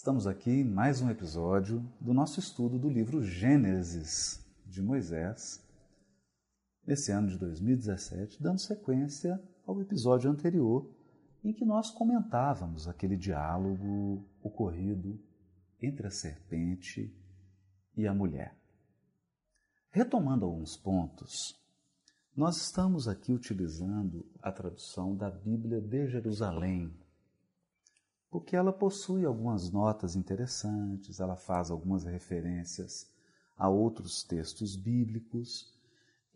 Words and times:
Estamos 0.00 0.26
aqui 0.26 0.50
em 0.50 0.64
mais 0.64 1.02
um 1.02 1.10
episódio 1.10 1.86
do 2.00 2.14
nosso 2.14 2.40
estudo 2.40 2.78
do 2.78 2.88
livro 2.88 3.22
Gênesis 3.22 4.42
de 4.64 4.80
Moisés, 4.80 5.62
nesse 6.86 7.12
ano 7.12 7.28
de 7.28 7.36
2017, 7.36 8.42
dando 8.42 8.60
sequência 8.60 9.38
ao 9.66 9.78
episódio 9.78 10.30
anterior 10.30 10.90
em 11.44 11.52
que 11.52 11.66
nós 11.66 11.90
comentávamos 11.90 12.88
aquele 12.88 13.14
diálogo 13.14 14.26
ocorrido 14.42 15.20
entre 15.82 16.06
a 16.06 16.10
serpente 16.10 17.14
e 17.94 18.06
a 18.06 18.14
mulher. 18.14 18.56
Retomando 19.90 20.46
alguns 20.46 20.78
pontos, 20.78 21.54
nós 22.34 22.56
estamos 22.56 23.06
aqui 23.06 23.34
utilizando 23.34 24.24
a 24.40 24.50
tradução 24.50 25.14
da 25.14 25.30
Bíblia 25.30 25.78
de 25.78 26.06
Jerusalém, 26.06 26.90
porque 28.30 28.54
ela 28.54 28.72
possui 28.72 29.26
algumas 29.26 29.70
notas 29.70 30.14
interessantes, 30.14 31.18
ela 31.18 31.36
faz 31.36 31.70
algumas 31.70 32.04
referências 32.04 33.10
a 33.56 33.68
outros 33.68 34.22
textos 34.22 34.76
bíblicos. 34.76 35.76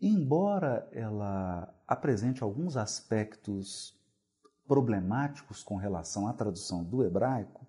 Embora 0.01 0.87
ela 0.91 1.73
apresente 1.87 2.43
alguns 2.43 2.75
aspectos 2.75 3.97
problemáticos 4.67 5.63
com 5.63 5.77
relação 5.77 6.27
à 6.27 6.33
tradução 6.33 6.83
do 6.83 7.01
hebraico, 7.03 7.65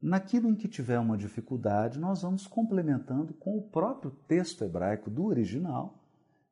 naquilo 0.00 0.48
em 0.48 0.54
que 0.54 0.68
tiver 0.68 0.98
uma 0.98 1.18
dificuldade, 1.18 1.98
nós 1.98 2.22
vamos 2.22 2.46
complementando 2.46 3.34
com 3.34 3.58
o 3.58 3.68
próprio 3.68 4.10
texto 4.26 4.64
hebraico 4.64 5.10
do 5.10 5.26
original 5.26 6.02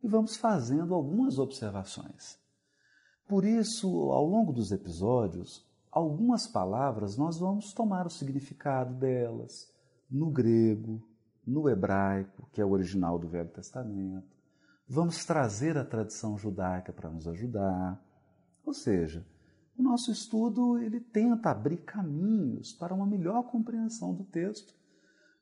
e 0.02 0.08
vamos 0.08 0.36
fazendo 0.36 0.94
algumas 0.94 1.38
observações. 1.38 2.38
Por 3.26 3.44
isso, 3.44 3.88
ao 4.12 4.26
longo 4.26 4.52
dos 4.52 4.72
episódios, 4.72 5.65
algumas 5.96 6.46
palavras 6.46 7.16
nós 7.16 7.38
vamos 7.38 7.72
tomar 7.72 8.06
o 8.06 8.10
significado 8.10 8.92
delas 8.96 9.72
no 10.10 10.30
grego, 10.30 11.02
no 11.46 11.70
hebraico, 11.70 12.46
que 12.52 12.60
é 12.60 12.64
o 12.66 12.72
original 12.72 13.18
do 13.18 13.26
Velho 13.26 13.48
Testamento. 13.48 14.36
Vamos 14.86 15.24
trazer 15.24 15.78
a 15.78 15.86
tradição 15.86 16.36
judaica 16.36 16.92
para 16.92 17.08
nos 17.08 17.26
ajudar. 17.26 17.98
Ou 18.62 18.74
seja, 18.74 19.26
o 19.74 19.82
nosso 19.82 20.12
estudo 20.12 20.78
ele 20.78 21.00
tenta 21.00 21.50
abrir 21.50 21.78
caminhos 21.78 22.74
para 22.74 22.92
uma 22.92 23.06
melhor 23.06 23.44
compreensão 23.44 24.12
do 24.12 24.24
texto, 24.24 24.74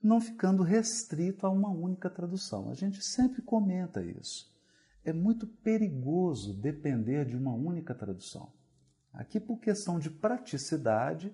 não 0.00 0.20
ficando 0.20 0.62
restrito 0.62 1.48
a 1.48 1.50
uma 1.50 1.70
única 1.70 2.08
tradução. 2.08 2.70
A 2.70 2.74
gente 2.74 3.02
sempre 3.02 3.42
comenta 3.42 4.04
isso. 4.04 4.54
É 5.04 5.12
muito 5.12 5.48
perigoso 5.48 6.54
depender 6.54 7.24
de 7.24 7.36
uma 7.36 7.52
única 7.52 7.92
tradução. 7.92 8.52
Aqui, 9.14 9.38
por 9.38 9.58
questão 9.58 9.98
de 9.98 10.10
praticidade, 10.10 11.32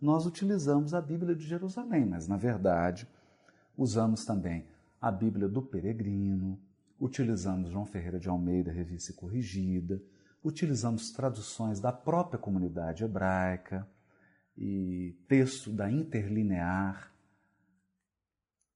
nós 0.00 0.26
utilizamos 0.26 0.92
a 0.92 1.00
Bíblia 1.00 1.34
de 1.34 1.46
Jerusalém, 1.46 2.04
mas 2.04 2.28
na 2.28 2.36
verdade 2.36 3.08
usamos 3.76 4.24
também 4.24 4.66
a 5.00 5.10
Bíblia 5.10 5.48
do 5.48 5.62
Peregrino, 5.62 6.60
utilizamos 7.00 7.70
João 7.70 7.86
Ferreira 7.86 8.20
de 8.20 8.28
Almeida, 8.28 8.70
Revista 8.70 9.12
Corrigida, 9.12 10.02
utilizamos 10.44 11.10
traduções 11.10 11.80
da 11.80 11.92
própria 11.92 12.38
comunidade 12.38 13.04
hebraica 13.04 13.88
e 14.56 15.16
texto 15.26 15.72
da 15.72 15.90
Interlinear, 15.90 17.12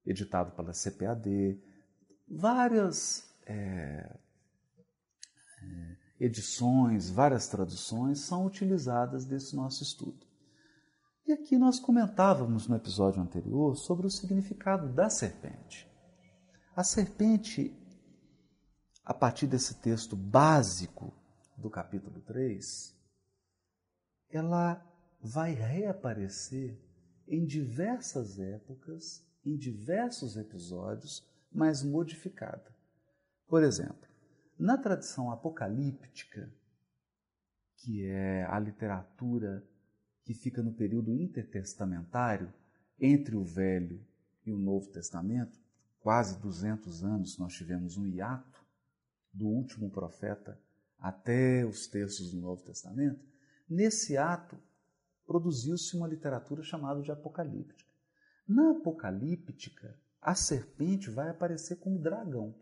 editado 0.05 0.53
pela 0.53 0.73
CPAD, 0.73 1.61
várias 2.29 3.29
é, 3.45 4.17
é, 5.63 5.96
edições, 6.19 7.11
várias 7.11 7.49
traduções 7.49 8.21
são 8.21 8.47
utilizadas 8.47 9.25
desse 9.25 9.55
nosso 9.55 9.83
estudo. 9.83 10.27
E 11.27 11.33
aqui 11.33 11.59
nós 11.59 11.81
comentávamos 11.81 12.69
no 12.69 12.77
episódio 12.77 13.21
anterior 13.21 13.77
sobre 13.77 14.07
o 14.07 14.11
significado 14.11 14.89
da 14.93 15.11
serpente. 15.11 15.91
A 16.75 16.85
serpente, 16.85 17.77
a 19.05 19.13
partir 19.13 19.47
desse 19.47 19.75
texto 19.81 20.15
básico 20.15 21.13
do 21.57 21.69
capítulo 21.69 22.21
3, 22.21 22.95
ela 24.31 24.85
vai 25.21 25.53
reaparecer 25.53 26.79
em 27.27 27.45
diversas 27.45 28.39
épocas, 28.39 29.25
em 29.45 29.57
diversos 29.57 30.37
episódios, 30.37 31.27
mas 31.51 31.83
modificada. 31.83 32.75
Por 33.49 33.63
exemplo, 33.63 34.06
na 34.59 34.79
tradição 34.79 35.31
apocalíptica, 35.31 36.53
que 37.77 38.05
é 38.07 38.45
a 38.45 38.59
literatura 38.59 39.63
que 40.25 40.35
fica 40.35 40.63
no 40.63 40.73
período 40.73 41.15
intertestamentário, 41.15 42.53
entre 42.99 43.37
o 43.37 43.45
Velho 43.45 44.05
e 44.45 44.51
o 44.51 44.59
Novo 44.59 44.89
Testamento, 44.89 45.59
quase 46.01 46.41
200 46.41 47.05
anos 47.05 47.39
nós 47.39 47.53
tivemos 47.53 47.97
um 47.97 48.07
hiato 48.07 48.65
do 49.33 49.47
último 49.47 49.91
profeta 49.91 50.59
até 50.99 51.65
os 51.65 51.87
textos 51.87 52.33
do 52.33 52.41
Novo 52.41 52.63
Testamento, 52.63 53.23
nesse 53.69 54.17
ato 54.17 54.57
produziu-se 55.27 55.97
uma 55.97 56.09
literatura 56.09 56.63
chamada 56.63 57.03
de 57.03 57.11
apocalíptica. 57.11 57.91
Na 58.49 58.71
apocalíptica, 58.71 59.99
a 60.23 60.35
serpente 60.35 61.11
vai 61.11 61.29
aparecer 61.29 61.77
como 61.77 61.99
dragão. 61.99 62.55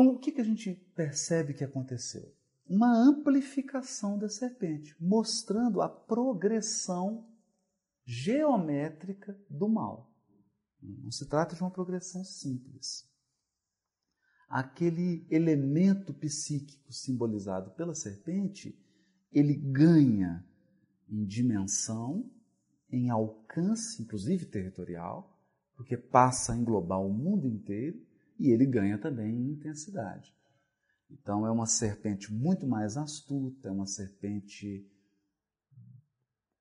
Então, 0.00 0.14
o 0.14 0.18
que, 0.18 0.30
que 0.30 0.40
a 0.40 0.44
gente 0.44 0.74
percebe 0.94 1.52
que 1.52 1.64
aconteceu? 1.64 2.32
Uma 2.64 2.96
amplificação 2.96 4.16
da 4.16 4.28
serpente, 4.28 4.94
mostrando 5.00 5.82
a 5.82 5.88
progressão 5.88 7.26
geométrica 8.04 9.36
do 9.50 9.68
mal. 9.68 10.08
Não 10.80 11.10
se 11.10 11.26
trata 11.26 11.56
de 11.56 11.62
uma 11.62 11.70
progressão 11.70 12.22
simples 12.22 13.08
aquele 14.48 15.26
elemento 15.30 16.14
psíquico 16.14 16.90
simbolizado 16.90 17.70
pela 17.72 17.94
serpente, 17.94 18.74
ele 19.30 19.54
ganha 19.54 20.42
em 21.06 21.26
dimensão, 21.26 22.30
em 22.90 23.10
alcance, 23.10 24.00
inclusive 24.00 24.46
territorial, 24.46 25.38
porque 25.76 25.96
passa 25.96 26.52
a 26.52 26.56
englobar 26.56 27.00
o 27.00 27.12
mundo 27.12 27.46
inteiro 27.46 28.07
e 28.38 28.50
ele 28.50 28.66
ganha 28.66 28.98
também 28.98 29.34
em 29.34 29.52
intensidade. 29.52 30.34
Então 31.10 31.46
é 31.46 31.50
uma 31.50 31.66
serpente 31.66 32.32
muito 32.32 32.66
mais 32.66 32.96
astuta, 32.96 33.68
é 33.68 33.70
uma 33.70 33.86
serpente 33.86 34.86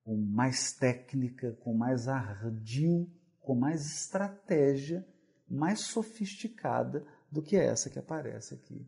com 0.04 0.18
mais 0.18 0.72
técnica, 0.74 1.52
com 1.62 1.74
mais 1.74 2.08
ardil, 2.08 3.12
com 3.42 3.56
mais 3.56 3.86
estratégia, 3.86 5.06
mais 5.50 5.82
sofisticada 5.82 7.06
do 7.32 7.42
que 7.42 7.58
essa 7.58 7.90
que 7.90 8.00
aparece 8.00 8.54
aqui 8.54 8.88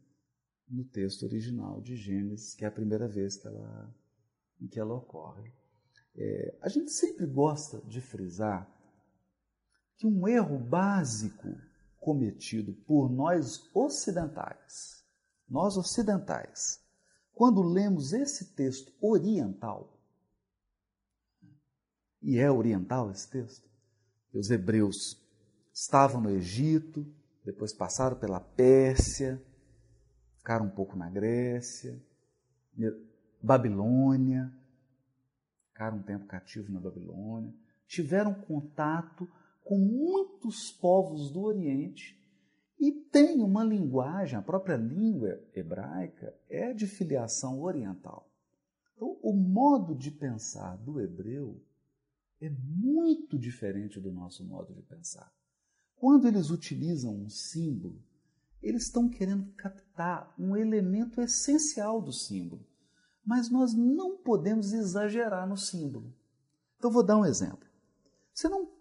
no 0.70 0.84
texto 0.86 1.24
original 1.24 1.82
de 1.82 1.96
Gênesis, 1.96 2.54
que 2.54 2.64
é 2.64 2.68
a 2.68 2.72
primeira 2.72 3.08
vez 3.08 3.36
que 3.36 3.48
ela, 3.48 3.96
em 4.62 4.68
que 4.68 4.80
ela 4.80 4.94
ocorre. 4.94 5.52
É, 6.16 6.58
a 6.62 6.70
gente 6.70 6.92
sempre 6.92 7.26
gosta 7.26 7.82
de 7.88 8.00
frisar 8.00 8.70
que 9.98 10.06
um 10.06 10.28
erro 10.28 10.58
básico 10.60 11.50
cometido 12.00 12.74
por 12.88 13.10
nós 13.10 13.70
ocidentais, 13.76 15.04
nós 15.48 15.78
ocidentais, 15.78 16.80
quando 17.34 17.62
lemos 17.62 18.14
esse 18.14 18.54
texto 18.54 18.94
oriental, 19.02 19.98
e 22.22 22.38
é 22.38 22.52
oriental 22.52 23.10
esse 23.12 23.30
texto, 23.30 23.70
os 24.34 24.52
hebreus 24.52 25.18
estavam 25.74 26.22
no 26.22 26.30
Egito, 26.30 27.06
depois 27.46 27.74
passaram 27.74 28.18
pela 28.20 28.40
Pérsia, 28.40 29.42
ficaram 30.38 30.66
um 30.66 30.70
pouco 30.70 30.98
na 30.98 31.10
Grécia, 31.10 32.00
Babilônia, 33.42 34.54
ficaram 35.70 35.98
um 35.98 36.04
tempo 36.04 36.28
cativos 36.28 36.70
na 36.70 36.80
Babilônia, 36.80 37.54
tiveram 37.88 38.34
contato 38.34 39.28
com 39.70 39.78
muitos 39.78 40.72
povos 40.72 41.30
do 41.30 41.44
Oriente 41.44 42.20
e 42.80 42.92
tem 42.92 43.40
uma 43.40 43.64
linguagem, 43.64 44.36
a 44.36 44.42
própria 44.42 44.76
língua 44.76 45.40
hebraica 45.54 46.36
é 46.50 46.74
de 46.74 46.88
filiação 46.88 47.62
oriental. 47.62 48.28
Então, 48.96 49.20
o 49.22 49.32
modo 49.32 49.94
de 49.94 50.10
pensar 50.10 50.76
do 50.78 51.00
hebreu 51.00 51.62
é 52.42 52.50
muito 52.50 53.38
diferente 53.38 54.00
do 54.00 54.12
nosso 54.12 54.44
modo 54.44 54.74
de 54.74 54.82
pensar. 54.82 55.32
Quando 55.98 56.28
eles 56.28 56.50
utilizam 56.50 57.16
um 57.16 57.30
símbolo, 57.30 58.02
eles 58.64 58.86
estão 58.86 59.08
querendo 59.08 59.54
captar 59.54 60.34
um 60.40 60.58
elemento 60.58 61.22
essencial 61.22 62.02
do 62.02 62.12
símbolo. 62.12 62.66
Mas 63.24 63.52
nós 63.52 63.76
não 63.76 64.18
podemos 64.18 64.74
exagerar 64.74 65.48
no 65.48 65.58
símbolo. 65.58 66.12
Então, 66.78 66.90
vou 66.90 67.04
dar 67.04 67.18
um 67.18 67.26
exemplo. 67.26 67.70
Você 68.34 68.50
não, 68.50 68.79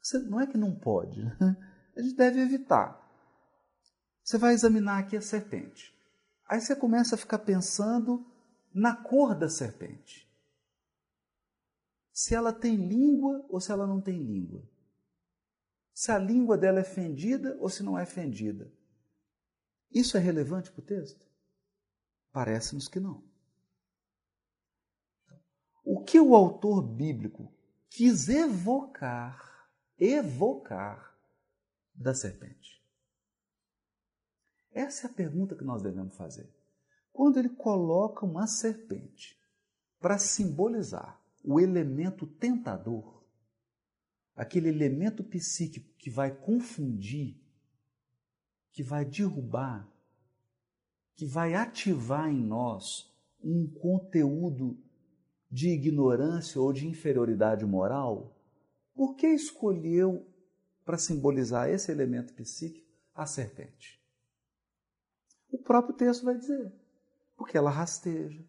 você, 0.00 0.18
não 0.18 0.40
é 0.40 0.46
que 0.46 0.56
não 0.56 0.74
pode, 0.74 1.22
né? 1.22 1.56
a 1.96 2.02
gente 2.02 2.14
deve 2.14 2.40
evitar. 2.40 3.04
Você 4.22 4.38
vai 4.38 4.54
examinar 4.54 4.98
aqui 4.98 5.16
a 5.16 5.22
serpente. 5.22 5.96
Aí 6.46 6.60
você 6.60 6.76
começa 6.76 7.14
a 7.14 7.18
ficar 7.18 7.38
pensando 7.40 8.26
na 8.72 8.94
cor 8.94 9.34
da 9.34 9.48
serpente. 9.48 10.28
se 12.12 12.34
ela 12.34 12.52
tem 12.52 12.74
língua 12.76 13.46
ou 13.48 13.60
se 13.60 13.70
ela 13.70 13.86
não 13.86 14.00
tem 14.00 14.22
língua. 14.22 14.62
Se 15.94 16.10
a 16.10 16.18
língua 16.18 16.58
dela 16.58 16.80
é 16.80 16.84
fendida 16.84 17.56
ou 17.60 17.68
se 17.68 17.82
não 17.82 17.98
é 17.98 18.04
fendida. 18.04 18.72
Isso 19.90 20.16
é 20.16 20.20
relevante 20.20 20.70
para 20.70 20.80
o 20.80 20.84
texto? 20.84 21.26
Parece-nos 22.32 22.88
que 22.88 23.00
não. 23.00 23.24
O 25.84 26.04
que 26.04 26.20
o 26.20 26.34
autor 26.34 26.82
bíblico 26.82 27.52
quis 27.88 28.28
evocar, 28.28 29.47
evocar 29.98 31.16
da 31.94 32.14
serpente? 32.14 32.82
Essa 34.72 35.06
é 35.06 35.10
a 35.10 35.12
pergunta 35.12 35.56
que 35.56 35.64
nós 35.64 35.82
devemos 35.82 36.14
fazer. 36.16 36.48
Quando 37.12 37.38
ele 37.38 37.48
coloca 37.48 38.24
uma 38.24 38.46
serpente 38.46 39.36
para 39.98 40.18
simbolizar 40.18 41.20
o 41.44 41.58
elemento 41.58 42.26
tentador, 42.26 43.24
aquele 44.36 44.68
elemento 44.68 45.24
psíquico 45.24 45.92
que 45.98 46.10
vai 46.10 46.30
confundir, 46.30 47.36
que 48.70 48.84
vai 48.84 49.04
derrubar, 49.04 49.88
que 51.16 51.26
vai 51.26 51.54
ativar 51.54 52.28
em 52.28 52.40
nós 52.40 53.12
um 53.42 53.66
conteúdo 53.66 54.78
de 55.50 55.70
ignorância 55.70 56.60
ou 56.60 56.72
de 56.72 56.86
inferioridade 56.86 57.66
moral, 57.66 58.37
por 58.98 59.14
que 59.14 59.28
escolheu 59.28 60.28
para 60.84 60.98
simbolizar 60.98 61.70
esse 61.70 61.92
elemento 61.92 62.34
psíquico 62.34 62.92
a 63.14 63.24
serpente? 63.24 64.04
O 65.48 65.58
próprio 65.58 65.94
texto 65.94 66.24
vai 66.24 66.36
dizer, 66.36 66.72
porque 67.36 67.56
ela 67.56 67.70
rasteja, 67.70 68.44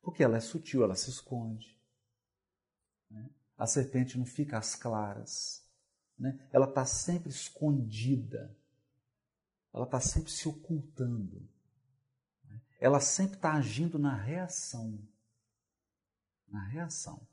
porque 0.00 0.22
ela 0.22 0.36
é 0.36 0.40
sutil, 0.40 0.84
ela 0.84 0.94
se 0.94 1.10
esconde. 1.10 1.76
Né? 3.10 3.28
A 3.58 3.66
serpente 3.66 4.16
não 4.16 4.24
fica 4.24 4.56
às 4.56 4.76
claras, 4.76 5.68
né? 6.16 6.48
ela 6.52 6.68
está 6.68 6.86
sempre 6.86 7.30
escondida, 7.30 8.56
ela 9.74 9.84
está 9.84 9.98
sempre 9.98 10.30
se 10.30 10.48
ocultando 10.48 11.50
ela 12.82 12.98
sempre 12.98 13.36
está 13.36 13.52
agindo 13.52 13.96
na 13.96 14.12
reação. 14.12 14.98
Na 16.48 16.66
reação. 16.66 17.24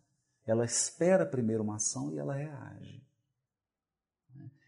Ela 0.50 0.66
espera 0.66 1.28
primeiro 1.28 1.62
uma 1.62 1.76
ação 1.76 2.12
e 2.12 2.18
ela 2.18 2.34
reage. 2.34 3.08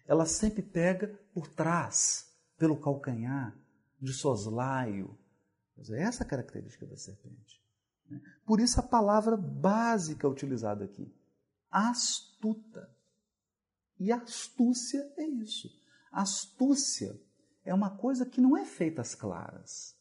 Ela 0.06 0.28
sempre 0.28 0.62
pega 0.62 1.07
por 1.33 1.48
trás, 1.48 2.31
pelo 2.56 2.80
calcanhar, 2.80 3.57
de 4.00 4.13
soslaio. 4.13 5.18
Essa 5.94 6.24
é 6.24 6.25
a 6.25 6.30
característica 6.30 6.86
da 6.86 6.95
serpente. 6.95 7.60
Por 8.45 8.60
isso 8.60 8.80
a 8.80 8.83
palavra 8.83 9.36
básica 9.36 10.28
utilizada 10.28 10.86
aqui, 10.86 11.12
astuta. 11.72 12.88
E 14.00 14.12
astúcia 14.12 15.12
é 15.18 15.25
isso. 15.25 15.68
Astúcia 16.12 17.19
é 17.66 17.74
uma 17.74 17.98
coisa 17.98 18.24
que 18.24 18.39
não 18.39 18.56
é 18.56 18.66
feita 18.66 19.01
às 19.01 19.16
claras. 19.16 19.98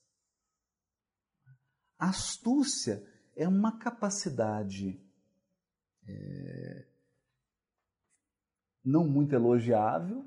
Astúcia 1.99 3.03
é 3.35 3.49
uma 3.49 3.79
capacidade 3.79 5.03
é, 6.11 6.87
não 8.85 9.07
muito 9.07 9.35
elogiável, 9.35 10.25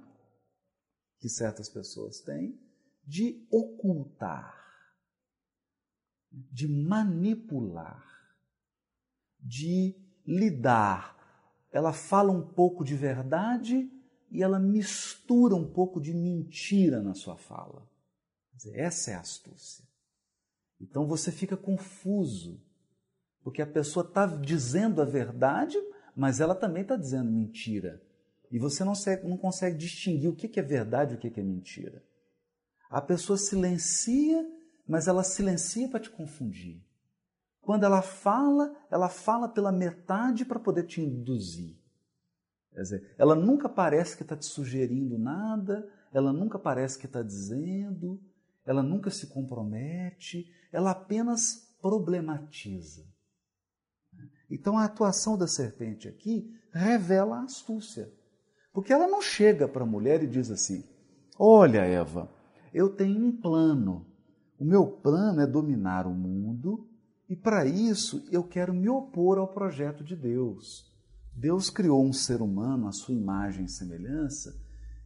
que 1.20 1.30
certas 1.30 1.70
pessoas 1.70 2.20
têm, 2.20 2.60
de 3.06 3.46
ocultar, 3.52 4.56
de 6.32 6.68
manipular, 6.68 8.06
de 9.40 9.96
lidar. 10.26 11.18
Ela 11.72 11.94
fala 11.94 12.32
um 12.32 12.46
pouco 12.54 12.84
de 12.84 12.96
verdade 12.96 13.90
e 14.32 14.42
ela 14.42 14.60
mistura 14.60 15.56
um 15.56 15.70
pouco 15.72 16.00
de 16.02 16.14
mentira 16.14 17.02
na 17.02 17.14
sua 17.14 17.38
fala. 17.38 17.88
Essa 18.74 19.12
é 19.12 19.16
a 19.16 19.20
astúcia. 19.20 19.86
Então 20.80 21.08
você 21.08 21.32
fica 21.32 21.56
confuso, 21.58 22.62
porque 23.44 23.62
a 23.62 23.68
pessoa 23.68 24.06
está 24.06 24.26
dizendo 24.26 25.02
a 25.02 25.06
verdade, 25.06 25.78
mas 26.16 26.40
ela 26.40 26.56
também 26.56 26.84
está 26.84 26.96
dizendo 26.96 27.30
mentira. 27.30 28.02
E 28.50 28.58
você 28.58 28.84
não, 28.84 28.94
não 29.24 29.38
consegue 29.38 29.78
distinguir 29.78 30.30
o 30.30 30.36
que 30.36 30.60
é 30.60 30.64
verdade 30.64 31.14
e 31.14 31.18
o 31.18 31.20
que 31.20 31.40
é 31.40 31.44
mentira. 31.44 32.04
A 32.90 33.02
pessoa 33.02 33.38
silencia, 33.38 34.48
mas 34.88 35.08
ela 35.08 35.24
silencia 35.24 35.90
para 35.90 36.00
te 36.00 36.10
confundir. 36.10 36.82
Quando 37.62 37.84
ela 37.86 38.02
fala, 38.02 38.76
ela 38.92 39.10
fala 39.10 39.50
pela 39.50 39.72
metade 39.72 40.46
para 40.46 40.60
poder 40.60 40.84
te 40.84 41.02
induzir. 41.02 41.76
Quer 42.72 42.82
dizer, 42.82 43.16
ela 43.18 43.36
nunca 43.36 43.68
parece 43.68 44.16
que 44.16 44.24
está 44.24 44.36
te 44.36 44.46
sugerindo 44.46 45.18
nada, 45.18 45.88
ela 46.14 46.32
nunca 46.32 46.60
parece 46.60 46.98
que 46.98 47.06
está 47.06 47.24
dizendo, 47.24 48.22
ela 48.66 48.84
nunca 48.84 49.10
se 49.10 49.28
compromete, 49.28 50.52
ela 50.72 50.92
apenas 50.92 51.76
problematiza. 51.82 53.13
Então 54.50 54.78
a 54.78 54.86
atuação 54.86 55.38
da 55.38 55.48
serpente 55.48 56.08
aqui 56.08 56.52
revela 56.72 57.38
a 57.38 57.44
astúcia. 57.44 58.12
Porque 58.74 58.92
ela 58.92 59.08
não 59.08 59.22
chega 59.22 59.68
para 59.68 59.84
a 59.84 59.88
mulher 59.88 60.24
e 60.24 60.28
diz 60.28 60.50
assim: 60.50 60.84
Olha, 61.38 61.80
Eva, 61.80 62.30
eu 62.74 62.90
tenho 62.90 63.24
um 63.24 63.32
plano. 63.32 64.06
O 64.60 64.66
meu 64.66 64.86
plano 64.88 65.42
é 65.42 65.48
dominar 65.48 66.08
o 66.08 66.14
mundo 66.14 66.88
e 67.30 67.36
para 67.36 67.66
isso 67.66 68.28
eu 68.32 68.44
quero 68.44 68.74
me 68.74 68.90
opor 68.90 69.38
ao 69.38 69.48
projeto 69.48 70.04
de 70.04 70.16
Deus. 70.16 70.92
Deus 71.36 71.70
criou 71.70 72.06
um 72.06 72.14
ser 72.14 72.42
humano 72.42 72.88
à 72.88 72.92
sua 72.92 73.16
imagem 73.16 73.66
e 73.66 73.70
semelhança, 73.70 74.56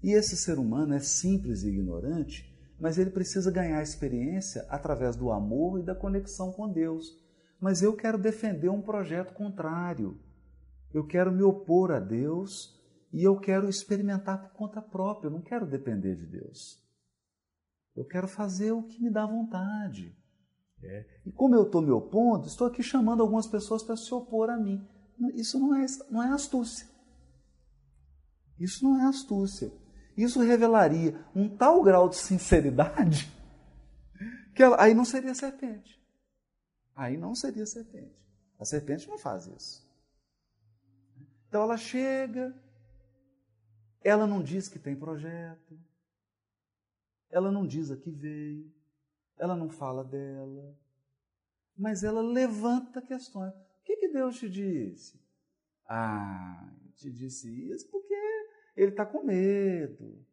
e 0.04 0.12
esse 0.12 0.36
ser 0.36 0.60
humano 0.60 0.94
é 0.94 1.00
simples 1.00 1.64
e 1.64 1.70
ignorante 1.70 2.58
mas 2.80 2.98
ele 2.98 3.10
precisa 3.10 3.52
ganhar 3.52 3.82
experiência 3.82 4.66
através 4.70 5.16
do 5.16 5.32
amor 5.32 5.80
e 5.80 5.84
da 5.84 5.96
conexão 5.96 6.52
com 6.52 6.72
Deus. 6.72 7.18
Mas 7.60 7.82
eu 7.82 7.96
quero 7.96 8.18
defender 8.18 8.70
um 8.70 8.82
projeto 8.82 9.34
contrário. 9.34 10.20
Eu 10.94 11.06
quero 11.06 11.32
me 11.32 11.44
opor 11.44 11.92
a 11.92 12.00
Deus 12.00 12.78
e 13.12 13.24
eu 13.24 13.40
quero 13.40 13.68
experimentar 13.68 14.42
por 14.42 14.52
conta 14.52 14.82
própria. 14.82 15.28
Eu 15.28 15.32
não 15.32 15.42
quero 15.42 15.66
depender 15.66 16.16
de 16.16 16.26
Deus. 16.26 16.84
Eu 17.96 18.06
quero 18.06 18.28
fazer 18.28 18.72
o 18.72 18.84
que 18.84 19.02
me 19.02 19.10
dá 19.10 19.26
vontade. 19.26 20.16
É. 20.84 21.06
E 21.26 21.32
como 21.32 21.56
eu 21.56 21.64
estou 21.64 21.82
me 21.82 21.90
opondo, 21.90 22.46
estou 22.46 22.68
aqui 22.68 22.84
chamando 22.84 23.22
algumas 23.22 23.48
pessoas 23.48 23.82
para 23.82 23.96
se 23.96 24.14
opor 24.14 24.50
a 24.50 24.58
mim. 24.58 24.88
Isso 25.34 25.60
não 25.60 25.76
é, 25.76 25.86
não 26.12 26.22
é 26.22 26.30
astúcia. 26.30 26.88
Isso 28.60 28.84
não 28.84 29.00
é 29.02 29.06
astúcia. 29.06 29.72
Isso 30.16 30.40
revelaria 30.40 31.20
um 31.36 31.50
tal 31.50 31.82
grau 31.84 32.08
de 32.10 32.18
sinceridade 32.18 33.32
que 34.56 34.62
ela, 34.62 34.82
aí 34.82 34.94
não 34.94 35.06
seria 35.06 35.34
serpente. 35.34 35.97
Aí 36.98 37.16
não 37.16 37.36
seria 37.36 37.68
serpente. 37.68 38.20
A 38.58 38.66
serpente 38.66 39.08
não 39.08 39.20
faz 39.20 39.46
isso. 39.46 39.88
Então 41.48 41.62
ela 41.62 41.78
chega, 41.78 42.60
ela 44.02 44.26
não 44.26 44.42
diz 44.42 44.68
que 44.68 44.80
tem 44.80 44.96
projeto, 44.96 45.80
ela 47.30 47.52
não 47.52 47.68
diz 47.68 47.92
a 47.92 47.96
que 47.96 48.10
veio, 48.10 48.74
ela 49.38 49.56
não 49.56 49.70
fala 49.70 50.04
dela, 50.04 50.76
mas 51.78 52.04
ela 52.04 52.20
levanta 52.20 53.00
questões. 53.00 53.54
O 53.54 53.84
que, 53.86 53.98
que 53.98 54.08
Deus 54.10 54.40
te 54.40 54.50
disse? 54.50 55.22
Ah, 55.88 56.74
te 56.96 57.12
disse 57.12 57.48
isso 57.72 57.88
porque 57.92 58.16
ele 58.76 58.90
está 58.90 59.06
com 59.06 59.24
medo 59.24 60.26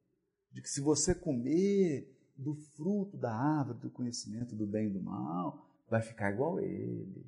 de 0.50 0.62
que 0.62 0.70
se 0.70 0.80
você 0.80 1.14
comer 1.14 2.10
do 2.34 2.54
fruto 2.54 3.18
da 3.18 3.32
árvore 3.32 3.80
do 3.80 3.90
conhecimento 3.90 4.56
do 4.56 4.66
bem 4.66 4.86
e 4.86 4.90
do 4.90 5.02
mal, 5.02 5.63
vai 5.88 6.02
ficar 6.02 6.32
igual 6.32 6.60
ele. 6.60 7.26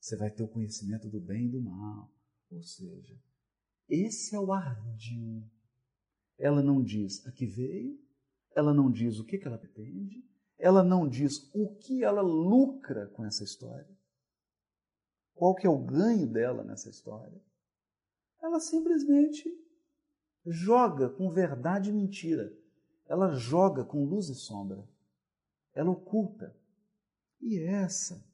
Você 0.00 0.16
vai 0.16 0.30
ter 0.30 0.42
o 0.42 0.48
conhecimento 0.48 1.08
do 1.08 1.20
bem 1.20 1.46
e 1.46 1.50
do 1.50 1.60
mal. 1.60 2.10
Ou 2.50 2.62
seja, 2.62 3.16
esse 3.88 4.34
é 4.34 4.40
o 4.40 4.52
ardil. 4.52 5.42
Ela 6.38 6.62
não 6.62 6.82
diz 6.82 7.24
a 7.26 7.32
que 7.32 7.46
veio, 7.46 7.98
ela 8.54 8.74
não 8.74 8.90
diz 8.90 9.18
o 9.18 9.24
que, 9.24 9.38
que 9.38 9.46
ela 9.46 9.58
pretende, 9.58 10.24
ela 10.58 10.82
não 10.82 11.08
diz 11.08 11.50
o 11.54 11.74
que 11.76 12.04
ela 12.04 12.20
lucra 12.20 13.08
com 13.08 13.24
essa 13.24 13.44
história, 13.44 13.96
qual 15.34 15.54
que 15.54 15.66
é 15.66 15.70
o 15.70 15.78
ganho 15.78 16.26
dela 16.26 16.62
nessa 16.62 16.88
história. 16.88 17.40
Ela 18.40 18.60
simplesmente 18.60 19.48
joga 20.44 21.08
com 21.08 21.30
verdade 21.30 21.90
e 21.90 21.92
mentira. 21.92 22.52
Ela 23.06 23.34
joga 23.34 23.84
com 23.84 24.04
luz 24.04 24.28
e 24.28 24.34
sombra. 24.34 24.88
Ela 25.74 25.90
oculta. 25.90 26.54
E 27.42 27.58
essa 27.58 28.24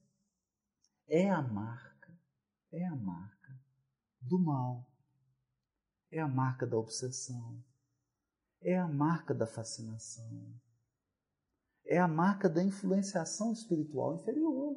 é 1.08 1.30
a 1.30 1.40
marca, 1.40 2.14
é 2.70 2.84
a 2.84 2.94
marca 2.94 3.58
do 4.20 4.38
mal. 4.38 4.86
É 6.10 6.20
a 6.20 6.28
marca 6.28 6.66
da 6.66 6.76
obsessão. 6.76 7.64
É 8.60 8.78
a 8.78 8.86
marca 8.86 9.34
da 9.34 9.46
fascinação. 9.46 10.60
É 11.86 11.98
a 11.98 12.06
marca 12.06 12.50
da 12.50 12.62
influenciação 12.62 13.50
espiritual 13.50 14.14
inferior. 14.14 14.76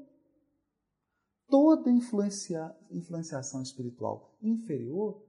toda 1.50 1.91
influencia, 1.91 2.73
influenciação 2.89 3.61
espiritual 3.61 4.38
inferior 4.41 5.21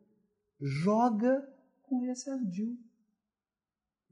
joga 0.61 1.43
com 1.83 2.05
esse 2.05 2.31
ardil. 2.31 2.79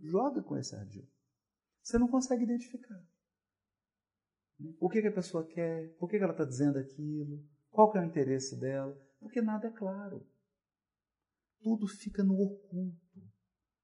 Joga 0.01 0.43
com 0.43 0.57
esse 0.57 0.75
ardil. 0.75 1.07
Você 1.81 1.97
não 1.99 2.09
consegue 2.09 2.43
identificar. 2.43 3.01
O 4.79 4.89
que, 4.89 5.01
que 5.01 5.09
a 5.09 5.13
pessoa 5.13 5.47
quer? 5.47 5.95
Por 5.97 6.09
que, 6.09 6.19
que 6.19 6.23
ela 6.23 6.33
está 6.33 6.45
dizendo 6.45 6.79
aquilo? 6.79 7.43
Qual 7.71 7.91
que 7.91 7.99
é 7.99 8.01
o 8.01 8.05
interesse 8.05 8.59
dela? 8.59 8.97
Porque 9.19 9.41
nada 9.41 9.69
é 9.69 9.71
claro. 9.71 10.27
Tudo 11.63 11.87
fica 11.87 12.23
no 12.23 12.41
oculto. 12.41 13.23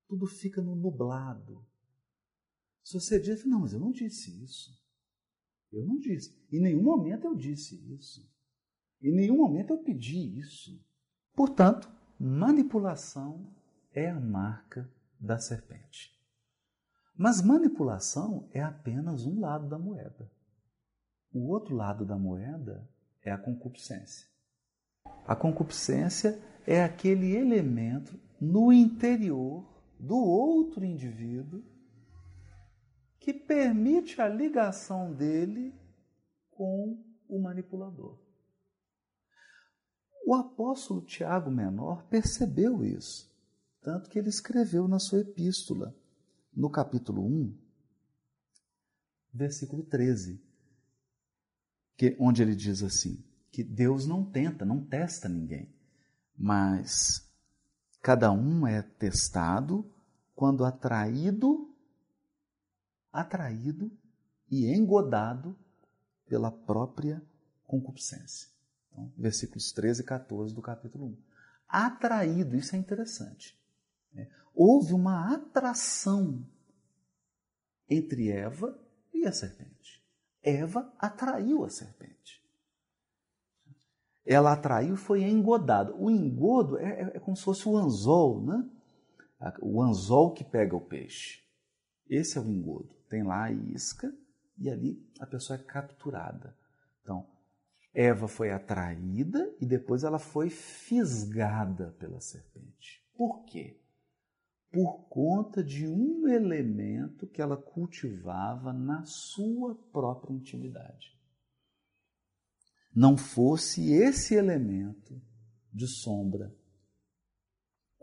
Tudo 0.08 0.26
fica 0.26 0.62
no 0.62 0.74
nublado. 0.74 1.64
Se 2.82 2.94
você 2.94 3.18
diz, 3.18 3.44
não, 3.44 3.60
mas 3.60 3.72
eu 3.72 3.80
não 3.80 3.90
disse 3.90 4.42
isso. 4.42 4.70
Eu 5.72 5.84
não 5.84 5.98
disse. 5.98 6.34
Em 6.52 6.60
nenhum 6.60 6.82
momento 6.82 7.26
eu 7.26 7.34
disse 7.34 7.76
isso. 7.92 8.28
Em 9.02 9.12
nenhum 9.12 9.36
momento 9.36 9.72
eu 9.72 9.82
pedi 9.82 10.38
isso. 10.38 10.80
Portanto, 11.34 11.90
manipulação 12.18 13.52
é 13.92 14.08
a 14.08 14.20
marca 14.20 14.90
da 15.18 15.38
serpente. 15.38 16.16
Mas 17.16 17.42
manipulação 17.42 18.48
é 18.52 18.62
apenas 18.62 19.26
um 19.26 19.40
lado 19.40 19.68
da 19.68 19.78
moeda. 19.78 20.30
O 21.36 21.48
outro 21.50 21.76
lado 21.76 22.06
da 22.06 22.16
moeda 22.16 22.88
é 23.22 23.30
a 23.30 23.36
concupiscência. 23.36 24.26
A 25.26 25.36
concupiscência 25.36 26.42
é 26.66 26.82
aquele 26.82 27.36
elemento 27.36 28.18
no 28.40 28.72
interior 28.72 29.62
do 30.00 30.16
outro 30.16 30.82
indivíduo 30.82 31.62
que 33.20 33.34
permite 33.34 34.18
a 34.18 34.26
ligação 34.26 35.12
dele 35.12 35.74
com 36.52 37.04
o 37.28 37.38
manipulador. 37.38 38.18
O 40.26 40.34
apóstolo 40.34 41.04
Tiago 41.04 41.50
Menor 41.50 42.06
percebeu 42.06 42.82
isso, 42.82 43.30
tanto 43.82 44.08
que 44.08 44.18
ele 44.18 44.30
escreveu 44.30 44.88
na 44.88 44.98
sua 44.98 45.20
epístola, 45.20 45.94
no 46.50 46.70
capítulo 46.70 47.22
1, 47.22 47.54
versículo 49.34 49.82
13, 49.82 50.45
que, 51.96 52.16
onde 52.18 52.42
ele 52.42 52.54
diz 52.54 52.82
assim: 52.82 53.24
que 53.50 53.64
Deus 53.64 54.06
não 54.06 54.24
tenta, 54.24 54.64
não 54.64 54.84
testa 54.84 55.28
ninguém, 55.28 55.74
mas 56.36 57.26
cada 58.02 58.30
um 58.30 58.66
é 58.66 58.82
testado 58.82 59.90
quando 60.34 60.64
atraído, 60.64 61.74
atraído 63.12 63.90
e 64.50 64.66
engodado 64.66 65.56
pela 66.26 66.50
própria 66.50 67.22
concupiscência. 67.66 68.48
Então, 68.90 69.12
versículos 69.16 69.72
13 69.72 70.02
e 70.02 70.04
14 70.04 70.54
do 70.54 70.62
capítulo 70.62 71.06
1. 71.06 71.16
Atraído, 71.68 72.56
isso 72.56 72.76
é 72.76 72.78
interessante. 72.78 73.58
Né? 74.12 74.28
Houve 74.54 74.92
uma 74.92 75.34
atração 75.34 76.46
entre 77.88 78.30
Eva 78.30 78.78
e 79.12 79.26
a 79.26 79.32
serpente. 79.32 79.75
Eva 80.46 80.94
atraiu 80.96 81.64
a 81.64 81.68
serpente. 81.68 82.40
Ela 84.24 84.52
atraiu 84.52 84.94
e 84.94 84.98
foi 84.98 85.24
engodada. 85.24 85.92
O 85.96 86.08
engodo 86.08 86.78
é, 86.78 86.84
é, 86.84 87.16
é 87.16 87.20
como 87.20 87.36
se 87.36 87.42
fosse 87.42 87.68
o 87.68 87.76
anzol, 87.76 88.44
né? 88.44 88.70
O 89.60 89.82
anzol 89.82 90.32
que 90.32 90.44
pega 90.44 90.76
o 90.76 90.80
peixe. 90.80 91.42
Esse 92.08 92.38
é 92.38 92.40
o 92.40 92.48
engodo. 92.48 92.94
Tem 93.08 93.24
lá 93.24 93.44
a 93.44 93.52
isca 93.52 94.12
e 94.56 94.70
ali 94.70 95.04
a 95.20 95.26
pessoa 95.26 95.58
é 95.58 95.62
capturada. 95.62 96.56
Então, 97.02 97.26
Eva 97.92 98.28
foi 98.28 98.50
atraída 98.50 99.52
e 99.60 99.66
depois 99.66 100.04
ela 100.04 100.18
foi 100.18 100.48
fisgada 100.48 101.94
pela 101.98 102.20
serpente. 102.20 103.04
Por 103.16 103.44
quê? 103.44 103.80
Por 104.70 105.08
conta 105.08 105.62
de 105.62 105.86
um 105.86 106.28
elemento 106.28 107.26
que 107.26 107.40
ela 107.40 107.56
cultivava 107.56 108.72
na 108.72 109.04
sua 109.04 109.74
própria 109.92 110.34
intimidade. 110.34 111.16
Não 112.94 113.16
fosse 113.16 113.92
esse 113.92 114.34
elemento 114.34 115.20
de 115.72 115.86
sombra 115.86 116.54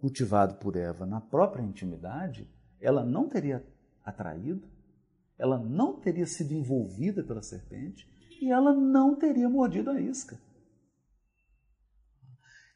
cultivado 0.03 0.55
por 0.55 0.75
Eva 0.75 1.05
na 1.05 1.21
própria 1.21 1.63
intimidade, 1.63 2.45
ela 2.81 3.05
não 3.05 3.29
teria 3.29 3.65
atraído, 4.03 4.67
ela 5.37 5.57
não 5.57 5.97
teria 5.97 6.25
sido 6.25 6.53
envolvida 6.53 7.23
pela 7.23 7.41
serpente 7.41 8.05
e 8.41 8.51
ela 8.51 8.73
não 8.73 9.15
teria 9.15 9.47
mordido 9.47 9.91
a 9.91 10.01
isca. 10.01 10.37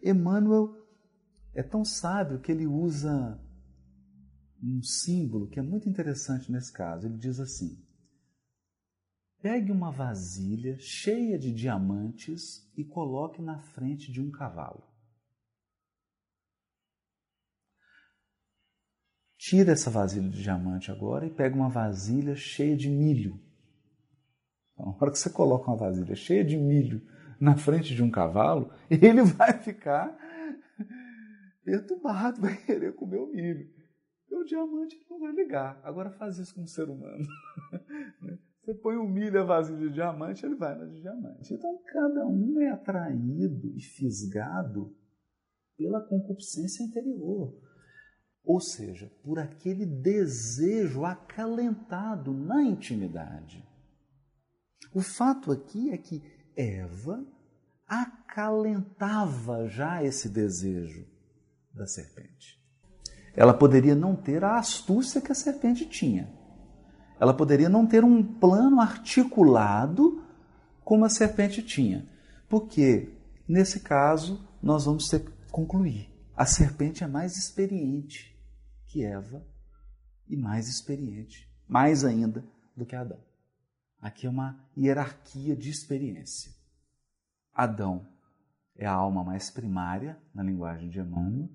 Emmanuel 0.02 0.74
é 1.54 1.62
tão 1.62 1.84
sábio 1.84 2.40
que 2.40 2.50
ele 2.50 2.66
usa 2.66 3.38
um 4.62 4.82
símbolo 4.82 5.48
que 5.48 5.60
é 5.60 5.62
muito 5.62 5.88
interessante 5.88 6.52
nesse 6.52 6.72
caso. 6.72 7.08
Ele 7.08 7.18
diz 7.18 7.40
assim: 7.40 7.78
pegue 9.42 9.72
uma 9.72 9.92
vasilha 9.92 10.78
cheia 10.80 11.38
de 11.38 11.54
diamantes 11.54 12.70
e 12.76 12.84
coloque 12.84 13.42
na 13.42 13.60
frente 13.60 14.12
de 14.12 14.22
um 14.22 14.32
cavalo. 14.32 14.84
Tira 19.38 19.72
essa 19.72 19.90
vasilha 19.90 20.30
de 20.30 20.42
diamante 20.42 20.92
agora 20.92 21.26
e 21.26 21.34
pega 21.34 21.56
uma 21.56 21.70
vasilha 21.70 22.36
cheia 22.36 22.76
de 22.76 22.90
milho 22.90 23.40
então, 24.78 24.92
a 24.92 25.04
hora 25.04 25.12
que 25.12 25.18
você 25.18 25.32
coloca 25.32 25.72
uma 25.72 25.76
vasilha 25.76 26.16
cheia 26.16 26.46
de 26.46 26.56
milho 26.56 27.02
na 27.40 27.58
frente 27.58 27.96
de 27.96 28.04
um 28.04 28.12
cavalo, 28.12 28.72
ele 28.90 29.24
vai 29.24 29.54
ficar 29.54 30.16
perturbado, 31.66 32.40
vai 32.40 32.56
querer 32.56 32.94
comer 32.94 33.18
o 33.18 33.28
milho. 33.28 33.68
E 34.30 34.36
o 34.36 34.44
diamante 34.44 34.98
não 35.10 35.20
vai 35.20 35.32
ligar. 35.32 35.80
Agora 35.84 36.12
faz 36.12 36.38
isso 36.38 36.56
com 36.56 36.64
o 36.64 36.68
ser 36.68 36.90
humano. 36.90 37.26
Você 38.62 38.74
põe 38.74 38.98
o 38.98 39.08
milho 39.08 39.36
e 39.36 39.40
a 39.40 39.44
vasilha 39.44 39.80
de 39.80 39.94
diamante, 39.94 40.46
ele 40.46 40.56
vai 40.56 40.78
na 40.78 40.86
de 40.86 41.00
diamante. 41.00 41.54
Então 41.54 41.82
cada 41.86 42.28
um 42.28 42.60
é 42.60 42.70
atraído 42.70 43.74
e 43.78 43.82
fisgado 43.82 44.94
pela 45.78 46.02
concupiscência 46.02 46.84
interior. 46.84 47.58
Ou 48.44 48.60
seja, 48.60 49.10
por 49.24 49.40
aquele 49.40 49.86
desejo 49.86 51.06
acalentado 51.06 52.34
na 52.34 52.62
intimidade. 52.62 53.66
O 54.94 55.02
fato 55.02 55.52
aqui 55.52 55.92
é 55.92 55.98
que 55.98 56.22
Eva 56.56 57.26
acalentava 57.86 59.68
já 59.68 60.04
esse 60.04 60.28
desejo 60.28 61.08
da 61.74 61.86
serpente. 61.86 62.57
Ela 63.38 63.54
poderia 63.54 63.94
não 63.94 64.16
ter 64.16 64.44
a 64.44 64.58
astúcia 64.58 65.22
que 65.22 65.32
a 65.32 65.36
serpente 65.36 65.86
tinha. 65.86 66.28
Ela 67.20 67.36
poderia 67.36 67.70
não 67.70 67.86
ter 67.86 68.04
um 68.04 68.24
plano 68.24 68.82
articulado 68.82 70.24
como 70.84 71.06
a 71.06 71.10
serpente 71.10 71.62
tinha. 71.62 72.04
Porque, 72.50 73.16
nesse 73.48 73.82
caso, 73.82 74.44
nós 74.62 74.86
vamos 74.86 75.08
ter 75.08 75.20
que 75.20 75.32
concluir. 75.52 76.12
A 76.36 76.48
serpente 76.48 77.04
é 77.04 77.08
mais 77.08 77.38
experiente 77.38 78.36
que 78.88 79.04
Eva 79.04 79.46
e 80.28 80.36
mais 80.36 80.68
experiente, 80.68 81.48
mais 81.68 82.04
ainda, 82.04 82.44
do 82.76 82.88
que 82.88 82.96
Adão. 82.96 83.20
Aqui 84.02 84.26
é 84.26 84.30
uma 84.30 84.60
hierarquia 84.76 85.56
de 85.56 85.70
experiência. 85.70 86.52
Adão 87.54 88.08
é 88.76 88.88
a 88.88 88.94
alma 88.94 89.24
mais 89.24 89.52
primária, 89.52 90.18
na 90.34 90.42
linguagem 90.42 90.90
de 90.90 91.00
Emmanuel. 91.00 91.50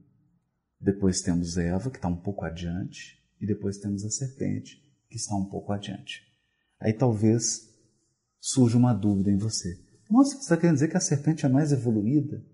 Depois 0.82 1.20
temos 1.20 1.56
Eva, 1.56 1.90
que 1.90 1.96
está 1.96 2.08
um 2.08 2.16
pouco 2.16 2.44
adiante. 2.44 3.22
E 3.40 3.46
depois 3.46 3.78
temos 3.78 4.04
a 4.04 4.10
serpente, 4.10 4.82
que 5.08 5.16
está 5.16 5.34
um 5.34 5.44
pouco 5.44 5.72
adiante. 5.72 6.22
Aí 6.80 6.92
talvez 6.92 7.72
surja 8.40 8.76
uma 8.76 8.92
dúvida 8.92 9.30
em 9.30 9.36
você. 9.36 9.80
Nossa, 10.10 10.34
você 10.34 10.42
está 10.42 10.56
querendo 10.56 10.74
dizer 10.74 10.88
que 10.88 10.96
a 10.96 11.00
serpente 11.00 11.46
é 11.46 11.48
mais 11.48 11.70
evoluída? 11.72 12.44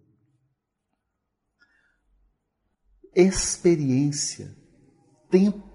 Experiência, 3.14 4.54
tempo 5.30 5.66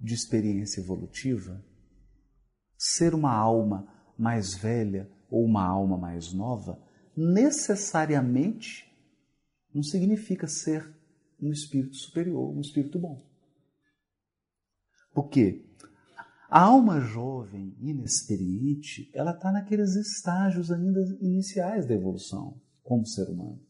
de 0.00 0.14
experiência 0.14 0.80
evolutiva 0.80 1.64
ser 2.78 3.14
uma 3.14 3.32
alma 3.32 3.88
mais 4.18 4.54
velha 4.54 5.10
ou 5.28 5.44
uma 5.44 5.64
alma 5.64 5.96
mais 5.96 6.32
nova, 6.32 6.80
necessariamente 7.16 8.84
não 9.74 9.82
significa 9.82 10.46
ser 10.46 10.95
um 11.40 11.50
espírito 11.50 11.96
superior, 11.96 12.54
um 12.54 12.60
espírito 12.60 12.98
bom. 12.98 13.24
Por 15.14 15.28
quê? 15.28 15.64
A 16.48 16.62
alma 16.62 17.00
jovem, 17.00 17.74
inexperiente, 17.80 19.10
ela 19.12 19.32
está 19.32 19.50
naqueles 19.50 19.96
estágios 19.96 20.70
ainda 20.70 21.00
iniciais 21.20 21.86
da 21.86 21.94
evolução 21.94 22.60
como 22.82 23.06
ser 23.06 23.28
humano. 23.28 23.60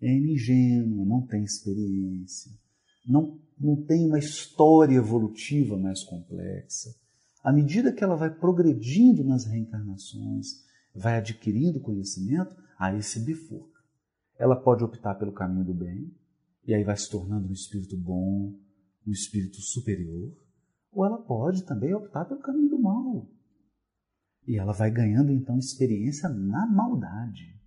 É 0.00 0.12
ingênua, 0.12 1.04
não 1.04 1.26
tem 1.26 1.42
experiência, 1.42 2.50
não, 3.06 3.38
não 3.58 3.76
tem 3.84 4.06
uma 4.06 4.18
história 4.18 4.96
evolutiva 4.96 5.76
mais 5.76 6.02
complexa 6.02 6.94
à 7.42 7.52
medida 7.52 7.92
que 7.92 8.04
ela 8.04 8.16
vai 8.16 8.30
progredindo 8.30 9.24
nas 9.24 9.44
reencarnações, 9.44 10.64
vai 10.94 11.18
adquirindo 11.18 11.80
conhecimento, 11.80 12.54
aí 12.78 13.02
se 13.02 13.20
bifurca. 13.20 13.80
Ela 14.38 14.56
pode 14.56 14.84
optar 14.84 15.14
pelo 15.14 15.32
caminho 15.32 15.64
do 15.64 15.74
bem, 15.74 16.14
e 16.70 16.74
aí 16.74 16.84
vai 16.84 16.96
se 16.96 17.10
tornando 17.10 17.48
um 17.48 17.52
espírito 17.52 17.96
bom, 17.96 18.56
um 19.04 19.10
espírito 19.10 19.60
superior, 19.60 20.32
ou 20.92 21.04
ela 21.04 21.18
pode 21.18 21.64
também 21.64 21.92
optar 21.92 22.24
pelo 22.26 22.40
caminho 22.40 22.68
do 22.68 22.78
mal. 22.78 23.28
E 24.46 24.56
ela 24.56 24.72
vai 24.72 24.88
ganhando 24.88 25.32
então 25.32 25.58
experiência 25.58 26.28
na 26.28 26.68
maldade, 26.68 27.60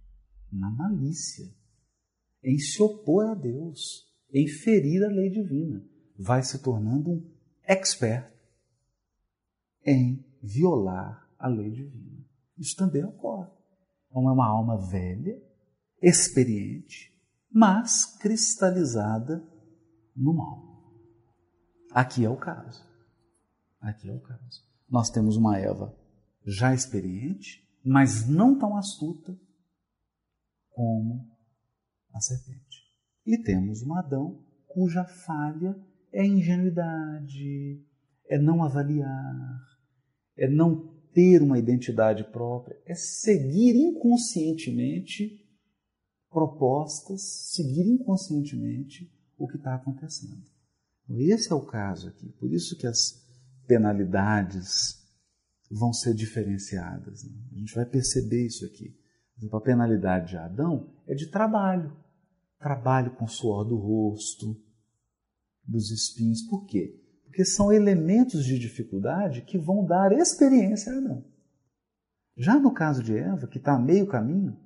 na 0.50 0.72
malícia, 0.72 1.54
em 2.42 2.58
se 2.58 2.82
opor 2.82 3.26
a 3.26 3.36
Deus, 3.36 4.10
em 4.32 4.48
ferir 4.48 5.04
a 5.04 5.10
lei 5.10 5.30
divina. 5.30 5.86
Vai 6.18 6.42
se 6.42 6.64
tornando 6.64 7.12
um 7.12 7.32
expert 7.64 8.34
em 9.86 10.26
violar 10.42 11.30
a 11.38 11.50
lei 11.50 11.72
divina. 11.72 12.26
Isso 12.58 12.78
também 12.78 13.04
ocorre. 13.04 13.52
Então 14.08 14.30
é 14.30 14.32
uma 14.32 14.48
alma 14.48 14.78
velha, 14.78 15.38
experiente, 16.02 17.13
mas 17.54 18.06
cristalizada 18.18 19.48
no 20.16 20.34
mal. 20.34 20.92
Aqui 21.92 22.26
é 22.26 22.30
o 22.30 22.36
caso. 22.36 22.84
Aqui 23.80 24.10
é 24.10 24.14
o 24.14 24.20
caso. 24.20 24.64
Nós 24.90 25.10
temos 25.10 25.38
uma 25.38 25.60
Eva 25.60 25.96
já 26.46 26.74
experiente, 26.74 27.64
mas 27.86 28.28
não 28.28 28.58
tão 28.58 28.76
astuta 28.76 29.38
como 30.72 31.30
a 32.14 32.20
serpente. 32.20 32.84
E 33.26 33.38
temos 33.38 33.84
um 33.84 33.94
Adão 33.94 34.44
cuja 34.68 35.06
falha 35.06 35.76
é 36.12 36.26
ingenuidade, 36.26 37.84
é 38.28 38.38
não 38.38 38.64
avaliar, 38.64 39.62
é 40.38 40.48
não 40.48 40.94
ter 41.14 41.42
uma 41.42 41.60
identidade 41.60 42.24
própria, 42.26 42.80
é 42.86 42.96
seguir 42.96 43.76
inconscientemente 43.76 45.43
propostas, 46.34 47.22
seguir 47.52 47.88
inconscientemente 47.88 49.10
o 49.38 49.48
que 49.48 49.58
está 49.58 49.76
acontecendo. 49.76 50.44
Então, 51.04 51.20
esse 51.20 51.52
é 51.52 51.56
o 51.56 51.66
caso 51.66 52.10
aqui. 52.10 52.30
Por 52.40 52.52
isso 52.52 52.78
que 52.78 52.88
as 52.88 53.24
penalidades 53.68 55.02
vão 55.70 55.94
ser 55.94 56.14
diferenciadas. 56.14 57.24
Né? 57.24 57.32
A 57.52 57.56
gente 57.56 57.76
vai 57.76 57.86
perceber 57.86 58.46
isso 58.46 58.66
aqui. 58.66 58.98
A 59.52 59.60
penalidade 59.60 60.30
de 60.30 60.38
Adão 60.38 60.94
é 61.08 61.14
de 61.14 61.28
trabalho. 61.28 61.96
Trabalho 62.60 63.12
com 63.16 63.28
suor 63.28 63.66
do 63.66 63.76
rosto, 63.76 64.56
dos 65.66 65.92
espinhos. 65.92 66.42
Por 66.44 66.66
quê? 66.66 67.00
Porque 67.26 67.44
são 67.44 67.72
elementos 67.72 68.46
de 68.46 68.58
dificuldade 68.58 69.42
que 69.42 69.58
vão 69.58 69.86
dar 69.86 70.12
experiência 70.12 70.94
a 70.94 70.98
Adão. 70.98 71.26
Já 72.38 72.60
no 72.60 72.74
caso 72.74 73.04
de 73.04 73.16
Eva, 73.18 73.48
que 73.48 73.58
está 73.58 73.76
a 73.76 73.80
meio 73.80 74.08
caminho, 74.08 74.58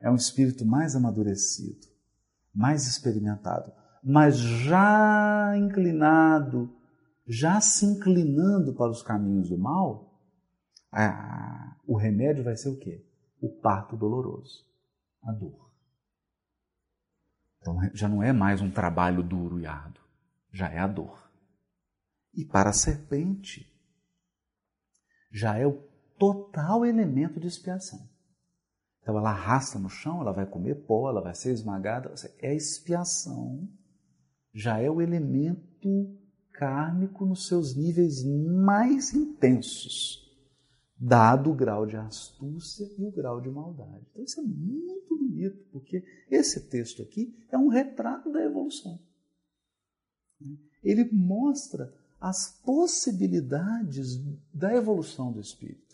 é 0.00 0.10
um 0.10 0.14
espírito 0.14 0.64
mais 0.64 0.96
amadurecido, 0.96 1.86
mais 2.54 2.86
experimentado, 2.86 3.72
mas 4.02 4.36
já 4.38 5.54
inclinado, 5.56 6.74
já 7.26 7.60
se 7.60 7.84
inclinando 7.84 8.74
para 8.74 8.90
os 8.90 9.02
caminhos 9.02 9.50
do 9.50 9.58
mal, 9.58 10.18
ah, 10.90 11.76
o 11.86 11.96
remédio 11.96 12.42
vai 12.42 12.56
ser 12.56 12.70
o 12.70 12.78
quê? 12.78 13.06
O 13.40 13.48
parto 13.60 13.96
doloroso, 13.96 14.66
a 15.22 15.32
dor. 15.32 15.70
Então 17.58 17.78
já 17.92 18.08
não 18.08 18.22
é 18.22 18.32
mais 18.32 18.60
um 18.60 18.70
trabalho 18.70 19.22
duro 19.22 19.60
e 19.60 19.66
árduo, 19.66 20.02
já 20.50 20.68
é 20.68 20.78
a 20.78 20.86
dor. 20.86 21.30
E 22.32 22.44
para 22.44 22.70
a 22.70 22.72
serpente, 22.72 23.70
já 25.30 25.56
é 25.58 25.66
o 25.66 25.72
total 26.18 26.84
elemento 26.84 27.38
de 27.38 27.46
expiação. 27.46 28.08
Então 29.10 29.18
ela 29.18 29.30
arrasta 29.30 29.76
no 29.76 29.88
chão, 29.88 30.20
ela 30.20 30.30
vai 30.30 30.46
comer 30.46 30.86
pó, 30.86 31.10
ela 31.10 31.20
vai 31.20 31.34
ser 31.34 31.50
esmagada. 31.50 32.14
É 32.38 32.50
a 32.50 32.54
expiação, 32.54 33.68
já 34.54 34.78
é 34.78 34.88
o 34.88 35.02
elemento 35.02 36.16
kármico 36.52 37.26
nos 37.26 37.48
seus 37.48 37.74
níveis 37.74 38.22
mais 38.24 39.12
intensos, 39.12 40.30
dado 40.96 41.50
o 41.50 41.54
grau 41.54 41.86
de 41.86 41.96
astúcia 41.96 42.86
e 42.96 43.04
o 43.04 43.10
grau 43.10 43.40
de 43.40 43.50
maldade. 43.50 44.06
Então 44.12 44.22
isso 44.22 44.38
é 44.38 44.44
muito 44.44 45.18
bonito, 45.18 45.58
porque 45.72 46.04
esse 46.30 46.68
texto 46.68 47.02
aqui 47.02 47.36
é 47.50 47.58
um 47.58 47.66
retrato 47.66 48.30
da 48.30 48.40
evolução. 48.44 48.96
Ele 50.84 51.10
mostra 51.12 51.92
as 52.20 52.60
possibilidades 52.64 54.22
da 54.54 54.72
evolução 54.72 55.32
do 55.32 55.40
espírito. 55.40 55.89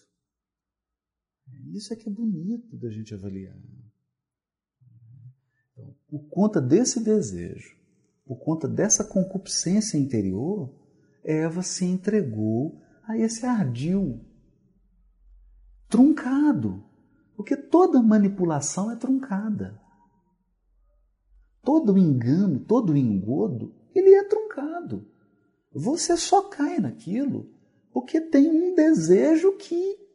Isso 1.72 1.92
é 1.92 1.96
que 1.96 2.08
é 2.08 2.12
bonito 2.12 2.76
da 2.76 2.90
gente 2.90 3.14
avaliar. 3.14 3.56
Então, 5.72 5.94
por 6.08 6.24
conta 6.28 6.60
desse 6.60 7.02
desejo, 7.02 7.76
por 8.24 8.36
conta 8.36 8.66
dessa 8.66 9.04
concupiscência 9.04 9.98
interior, 9.98 10.72
Eva 11.22 11.62
se 11.62 11.84
entregou 11.84 12.80
a 13.04 13.16
esse 13.18 13.44
ardil 13.44 14.20
truncado. 15.88 16.84
Porque 17.36 17.56
toda 17.56 18.02
manipulação 18.02 18.90
é 18.90 18.96
truncada. 18.96 19.80
Todo 21.62 21.98
engano, 21.98 22.60
todo 22.60 22.96
engodo, 22.96 23.74
ele 23.94 24.14
é 24.14 24.24
truncado. 24.24 25.06
Você 25.72 26.16
só 26.16 26.48
cai 26.48 26.78
naquilo 26.78 27.50
porque 27.92 28.20
tem 28.20 28.48
um 28.48 28.74
desejo 28.74 29.56
que 29.56 30.05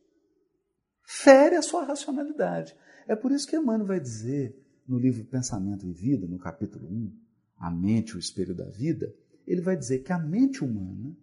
fere 1.12 1.58
a 1.58 1.62
sua 1.62 1.84
racionalidade. 1.84 2.74
É 3.06 3.16
por 3.16 3.32
isso 3.32 3.46
que 3.46 3.58
Emmanuel 3.58 3.86
vai 3.86 4.00
dizer 4.00 4.58
no 4.88 4.98
livro 4.98 5.26
Pensamento 5.26 5.86
e 5.86 5.92
Vida, 5.92 6.26
no 6.26 6.40
capítulo 6.40 6.88
1, 6.88 7.20
A 7.58 7.70
Mente, 7.70 8.16
o 8.16 8.20
Espelho 8.20 8.56
da 8.56 8.70
Vida, 8.70 9.14
ele 9.46 9.62
vai 9.62 9.76
dizer 9.76 10.00
que 10.00 10.14
a 10.14 10.18
mente 10.18 10.64
humana, 10.64 11.16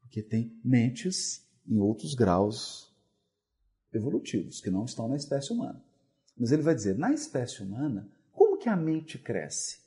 porque 0.00 0.22
tem 0.22 0.58
mentes 0.64 1.46
em 1.68 1.78
outros 1.78 2.14
graus 2.14 2.94
evolutivos, 3.92 4.60
que 4.60 4.70
não 4.70 4.86
estão 4.86 5.06
na 5.06 5.16
espécie 5.16 5.52
humana. 5.52 5.84
Mas 6.36 6.50
ele 6.50 6.62
vai 6.62 6.74
dizer, 6.74 6.96
na 6.96 7.12
espécie 7.12 7.62
humana, 7.62 8.10
como 8.32 8.56
que 8.56 8.68
a 8.68 8.76
mente 8.76 9.18
cresce? 9.18 9.80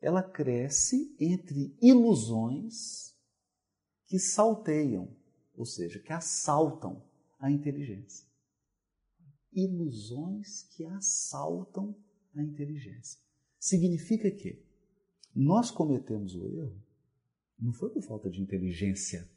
Ela 0.00 0.22
cresce 0.22 1.14
entre 1.20 1.76
ilusões 1.80 3.14
que 4.06 4.18
salteiam, 4.18 5.08
ou 5.56 5.64
seja, 5.64 6.00
que 6.00 6.12
assaltam 6.12 7.02
a 7.38 7.50
inteligência 7.50 8.31
ilusões 9.52 10.62
que 10.70 10.84
assaltam 10.84 11.94
a 12.34 12.42
inteligência. 12.42 13.20
Significa 13.58 14.30
que 14.30 14.62
nós 15.34 15.70
cometemos 15.70 16.34
o 16.34 16.46
erro 16.48 16.82
não 17.62 17.72
foi 17.72 17.90
por 17.90 18.02
falta 18.02 18.28
de 18.28 18.42
inteligência, 18.42 19.30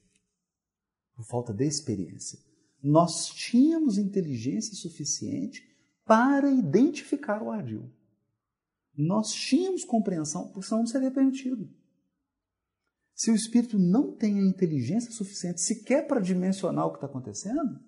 por 1.15 1.23
falta 1.25 1.53
de 1.53 1.65
experiência. 1.65 2.39
Nós 2.81 3.27
tínhamos 3.27 3.97
inteligência 3.99 4.73
suficiente 4.75 5.63
para 6.03 6.49
identificar 6.49 7.41
o 7.41 7.51
ardil. 7.51 7.91
Nós 8.97 9.31
tínhamos 9.31 9.83
compreensão, 9.83 10.47
porque 10.49 10.67
senão 10.67 10.81
não 10.81 10.87
seria 10.87 11.11
permitido. 11.11 11.69
Se 13.13 13.29
o 13.29 13.35
espírito 13.35 13.77
não 13.77 14.11
tem 14.11 14.39
a 14.39 14.43
inteligência 14.43 15.11
suficiente 15.11 15.61
sequer 15.61 16.07
para 16.07 16.19
dimensionar 16.19 16.85
o 16.87 16.91
que 16.91 16.97
está 16.97 17.07
acontecendo, 17.07 17.79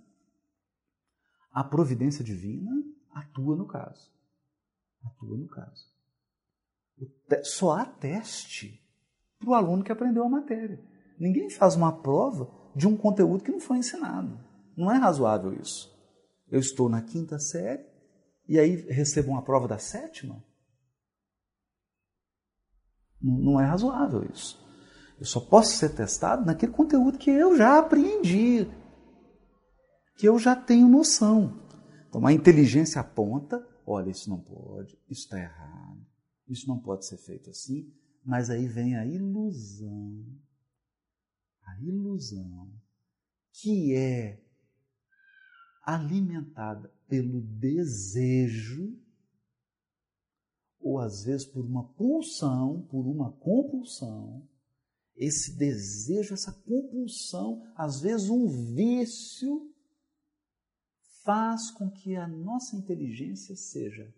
a 1.58 1.64
providência 1.64 2.24
divina 2.24 2.72
atua 3.12 3.56
no 3.56 3.66
caso. 3.66 4.12
Atua 5.04 5.36
no 5.36 5.48
caso. 5.48 5.92
Só 7.42 7.72
há 7.72 7.84
teste 7.84 8.80
para 9.40 9.50
o 9.50 9.54
aluno 9.56 9.84
que 9.84 9.92
aprendeu 9.92 10.24
a 10.24 10.30
matéria. 10.30 10.80
Ninguém 11.20 11.50
faz 11.50 11.76
uma 11.76 11.92
prova 11.92 12.48
de 12.76 12.88
um 12.88 12.96
conteúdo 12.96 13.44
que 13.44 13.50
não 13.50 13.60
foi 13.60 13.80
ensinado. 13.80 14.40
Não 14.78 14.92
é 14.92 14.98
razoável 14.98 15.52
isso. 15.60 15.92
Eu 16.48 16.60
estou 16.60 16.88
na 16.90 17.02
quinta 17.02 17.40
série 17.40 17.84
e 18.48 18.60
aí 18.60 18.76
recebo 18.92 19.32
uma 19.32 19.42
prova 19.42 19.68
da 19.68 19.80
sétima. 19.80 20.46
Não 23.20 23.60
é 23.60 23.66
razoável 23.66 24.30
isso. 24.32 24.64
Eu 25.20 25.26
só 25.26 25.40
posso 25.40 25.72
ser 25.72 25.90
testado 25.96 26.46
naquele 26.46 26.72
conteúdo 26.72 27.18
que 27.18 27.32
eu 27.32 27.58
já 27.58 27.80
aprendi, 27.80 28.70
que 30.18 30.28
eu 30.28 30.40
já 30.40 30.56
tenho 30.56 30.90
noção. 30.90 31.62
Então 32.10 32.26
a 32.26 32.34
inteligência 32.34 33.00
aponta: 33.00 33.66
olha, 33.86 34.10
isso 34.10 34.30
não 34.30 34.40
pode, 34.40 34.98
isso 35.10 35.22
está 35.22 35.40
errado, 35.40 36.06
isso 36.48 36.68
não 36.68 36.80
pode 36.80 37.06
ser 37.06 37.18
feito 37.18 37.50
assim, 37.50 37.94
mas 38.26 38.50
aí 38.50 38.68
vem 38.68 38.98
a 38.98 39.06
ilusão. 39.06 40.26
A 41.64 41.80
ilusão 41.82 42.72
que 43.62 43.94
é 43.94 44.42
alimentada 45.84 46.92
pelo 47.08 47.42
desejo, 47.42 48.98
ou 50.80 51.00
às 51.00 51.24
vezes 51.24 51.46
por 51.46 51.66
uma 51.66 51.84
pulsão, 51.94 52.86
por 52.90 53.06
uma 53.08 53.32
compulsão, 53.32 54.48
esse 55.16 55.58
desejo, 55.58 56.34
essa 56.34 56.52
compulsão, 56.52 57.64
às 57.76 58.00
vezes 58.00 58.30
um 58.30 58.48
vício, 58.48 59.74
faz 61.28 61.70
com 61.70 61.92
que 61.92 62.16
a 62.16 62.26
nossa 62.26 62.78
inteligência 62.78 63.54
seja 63.54 64.16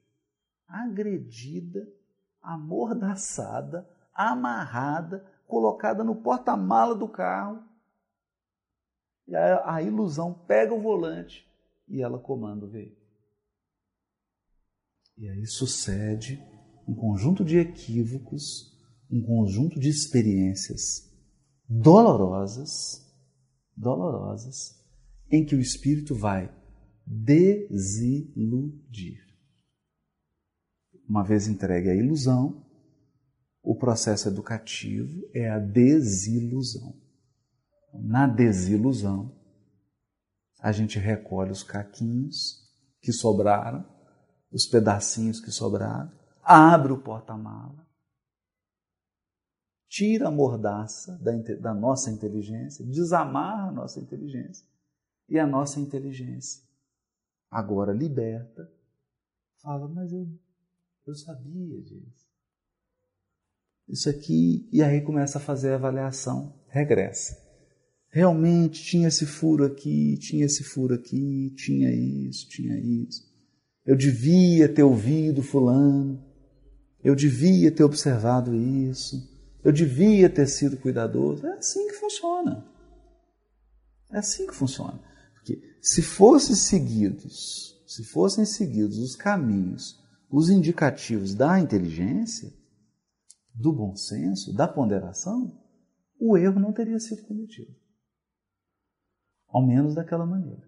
agredida, 0.67 1.91
amordaçada, 2.39 3.89
amarrada, 4.13 5.25
colocada 5.47 6.03
no 6.03 6.17
porta-mala 6.17 6.93
do 6.93 7.09
carro. 7.09 7.63
E 9.27 9.35
a, 9.35 9.73
a 9.73 9.81
ilusão 9.81 10.35
pega 10.45 10.71
o 10.71 10.79
volante 10.79 11.51
e 11.87 11.99
ela 11.99 12.19
comanda 12.19 12.67
o 12.67 12.69
veículo. 12.69 13.01
E 15.17 15.27
aí 15.27 15.47
sucede 15.47 16.39
um 16.87 16.93
conjunto 16.93 17.43
de 17.43 17.57
equívocos, 17.57 18.71
um 19.09 19.19
conjunto 19.23 19.79
de 19.79 19.89
experiências 19.89 21.11
dolorosas, 21.67 23.11
dolorosas, 23.75 24.79
em 25.31 25.43
que 25.43 25.55
o 25.55 25.59
espírito 25.59 26.13
vai 26.13 26.58
desiludir. 27.09 28.77
Uma 31.07 31.23
vez 31.23 31.47
entregue 31.47 31.89
à 31.89 31.95
ilusão, 31.95 32.63
o 33.63 33.75
processo 33.75 34.27
educativo 34.27 35.27
é 35.33 35.49
a 35.49 35.57
desilusão. 35.57 36.95
Na 37.93 38.27
desilusão, 38.27 39.35
a 40.59 40.71
gente 40.71 40.99
recolhe 40.99 41.51
os 41.51 41.63
caquinhos 41.63 42.69
que 43.01 43.11
sobraram, 43.11 43.83
os 44.51 44.67
pedacinhos 44.67 45.39
que 45.39 45.49
sobraram, 45.51 46.11
abre 46.43 46.91
o 46.91 47.01
porta-mala, 47.01 47.87
tira 49.87 50.27
a 50.27 50.31
mordaça 50.31 51.17
da, 51.17 51.31
da 51.55 51.73
nossa 51.73 52.11
inteligência, 52.11 52.85
desamarra 52.85 53.69
a 53.69 53.71
nossa 53.71 53.99
inteligência, 53.99 54.67
e 55.27 55.39
a 55.39 55.47
nossa 55.47 55.79
inteligência, 55.79 56.68
agora 57.49 57.93
liberta, 57.93 58.71
fala: 59.61 59.87
Mas 59.87 60.11
eu, 60.11 60.27
eu 61.05 61.15
sabia 61.15 61.81
disso. 61.81 62.29
Isso 63.87 64.09
aqui, 64.09 64.69
e 64.71 64.83
aí 64.83 65.01
começa 65.01 65.37
a 65.39 65.41
fazer 65.41 65.71
a 65.71 65.75
avaliação 65.75 66.53
regressa 66.67 67.49
realmente 68.09 68.83
tinha 68.83 69.07
esse 69.07 69.25
furo 69.25 69.65
aqui, 69.65 70.17
tinha 70.17 70.45
esse 70.45 70.63
furo 70.63 70.95
aqui, 70.95 71.53
tinha 71.55 71.91
isso, 71.91 72.47
tinha 72.49 72.77
isso. 72.77 73.29
Eu 73.85 73.95
devia 73.95 74.67
ter 74.67 74.83
ouvido 74.83 75.41
Fulano, 75.41 76.23
eu 77.03 77.15
devia 77.15 77.71
ter 77.71 77.83
observado 77.83 78.53
isso, 78.53 79.15
eu 79.63 79.71
devia 79.71 80.29
ter 80.29 80.47
sido 80.47 80.77
cuidadoso. 80.77 81.45
É 81.45 81.53
assim 81.53 81.87
que 81.87 81.93
funciona. 81.93 82.65
É 84.11 84.17
assim 84.17 84.47
que 84.47 84.55
funciona. 84.55 84.99
Se 85.81 86.01
fossem 86.01 86.55
seguidos, 86.55 87.81
se 87.87 88.03
fossem 88.03 88.45
seguidos 88.45 88.97
os 88.97 89.15
caminhos, 89.15 89.99
os 90.29 90.49
indicativos 90.49 91.33
da 91.33 91.59
inteligência, 91.59 92.53
do 93.53 93.73
bom 93.73 93.95
senso, 93.95 94.53
da 94.53 94.67
ponderação, 94.67 95.59
o 96.19 96.37
erro 96.37 96.59
não 96.59 96.73
teria 96.73 96.99
sido 96.99 97.23
cometido 97.23 97.73
ao 99.49 99.65
menos 99.65 99.95
daquela 99.95 100.25
maneira. 100.25 100.67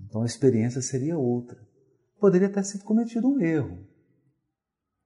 Então 0.00 0.22
a 0.22 0.26
experiência 0.26 0.80
seria 0.80 1.18
outra. 1.18 1.60
Poderia 2.18 2.50
ter 2.50 2.64
sido 2.64 2.84
cometido 2.84 3.28
um 3.28 3.40
erro, 3.40 3.86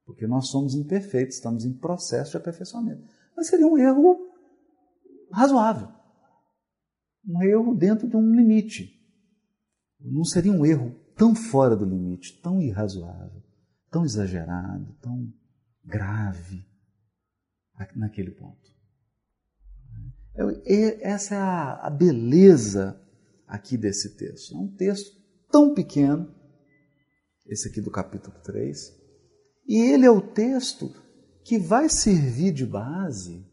porque 0.05 0.27
nós 0.27 0.49
somos 0.49 0.75
imperfeitos, 0.75 1.37
estamos 1.37 1.65
em 1.65 1.73
processo 1.73 2.33
de 2.33 2.37
aperfeiçoamento. 2.37 3.03
Mas 3.35 3.49
seria 3.49 3.67
um 3.67 3.79
erro 3.79 4.31
razoável, 5.33 5.89
um 7.27 7.43
erro 7.43 7.75
dentro 7.75 8.09
de 8.09 8.17
um 8.17 8.35
limite. 8.35 8.93
Não 10.01 10.25
seria 10.25 10.53
um 10.53 10.65
erro 10.65 10.95
tão 11.17 11.35
fora 11.35 11.75
do 11.75 11.85
limite, 11.85 12.41
tão 12.41 12.61
irrazoável, 12.61 13.43
tão 13.91 14.05
exagerado, 14.05 14.95
tão 15.01 15.33
grave 15.85 16.65
naquele 17.95 18.31
ponto. 18.31 18.75
Essa 21.01 21.35
é 21.35 21.39
a, 21.39 21.91
beleza 21.91 23.01
aqui 23.47 23.77
desse 23.77 24.17
texto. 24.17 24.55
É 24.55 24.59
um 24.59 24.69
texto 24.69 25.17
tão 25.51 25.75
pequeno, 25.75 26.33
esse 27.47 27.69
aqui 27.69 27.81
do 27.81 27.91
capítulo 27.91 28.37
3, 28.43 28.95
e 29.67 29.79
ele 29.79 30.05
é 30.05 30.11
o 30.11 30.21
texto 30.21 30.93
que 31.43 31.59
vai 31.59 31.89
servir 31.89 32.53
de 32.53 32.67
base 32.67 33.46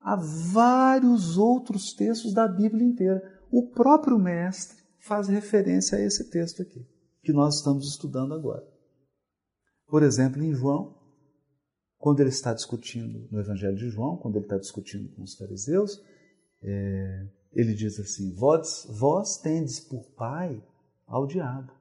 a 0.00 0.16
vários 0.16 1.36
outros 1.36 1.92
textos 1.92 2.32
da 2.32 2.48
Bíblia 2.48 2.84
inteira. 2.84 3.40
O 3.50 3.68
próprio 3.68 4.18
mestre 4.18 4.82
faz 4.98 5.28
referência 5.28 5.98
a 5.98 6.00
esse 6.00 6.30
texto 6.30 6.62
aqui, 6.62 6.86
que 7.22 7.32
nós 7.32 7.56
estamos 7.56 7.88
estudando 7.88 8.34
agora. 8.34 8.66
Por 9.86 10.02
exemplo, 10.02 10.42
em 10.42 10.54
João, 10.54 10.96
quando 11.98 12.20
ele 12.20 12.30
está 12.30 12.54
discutindo 12.54 13.28
no 13.30 13.40
Evangelho 13.40 13.76
de 13.76 13.90
João, 13.90 14.16
quando 14.16 14.36
ele 14.36 14.46
está 14.46 14.56
discutindo 14.56 15.08
com 15.14 15.22
os 15.22 15.34
fariseus, 15.34 16.00
é, 16.62 17.26
ele 17.52 17.74
diz 17.74 17.98
assim: 17.98 18.32
vós, 18.34 18.86
vós 18.88 19.38
tendes 19.38 19.80
por 19.80 20.10
pai 20.12 20.62
ao 21.06 21.26
diabo 21.26 21.72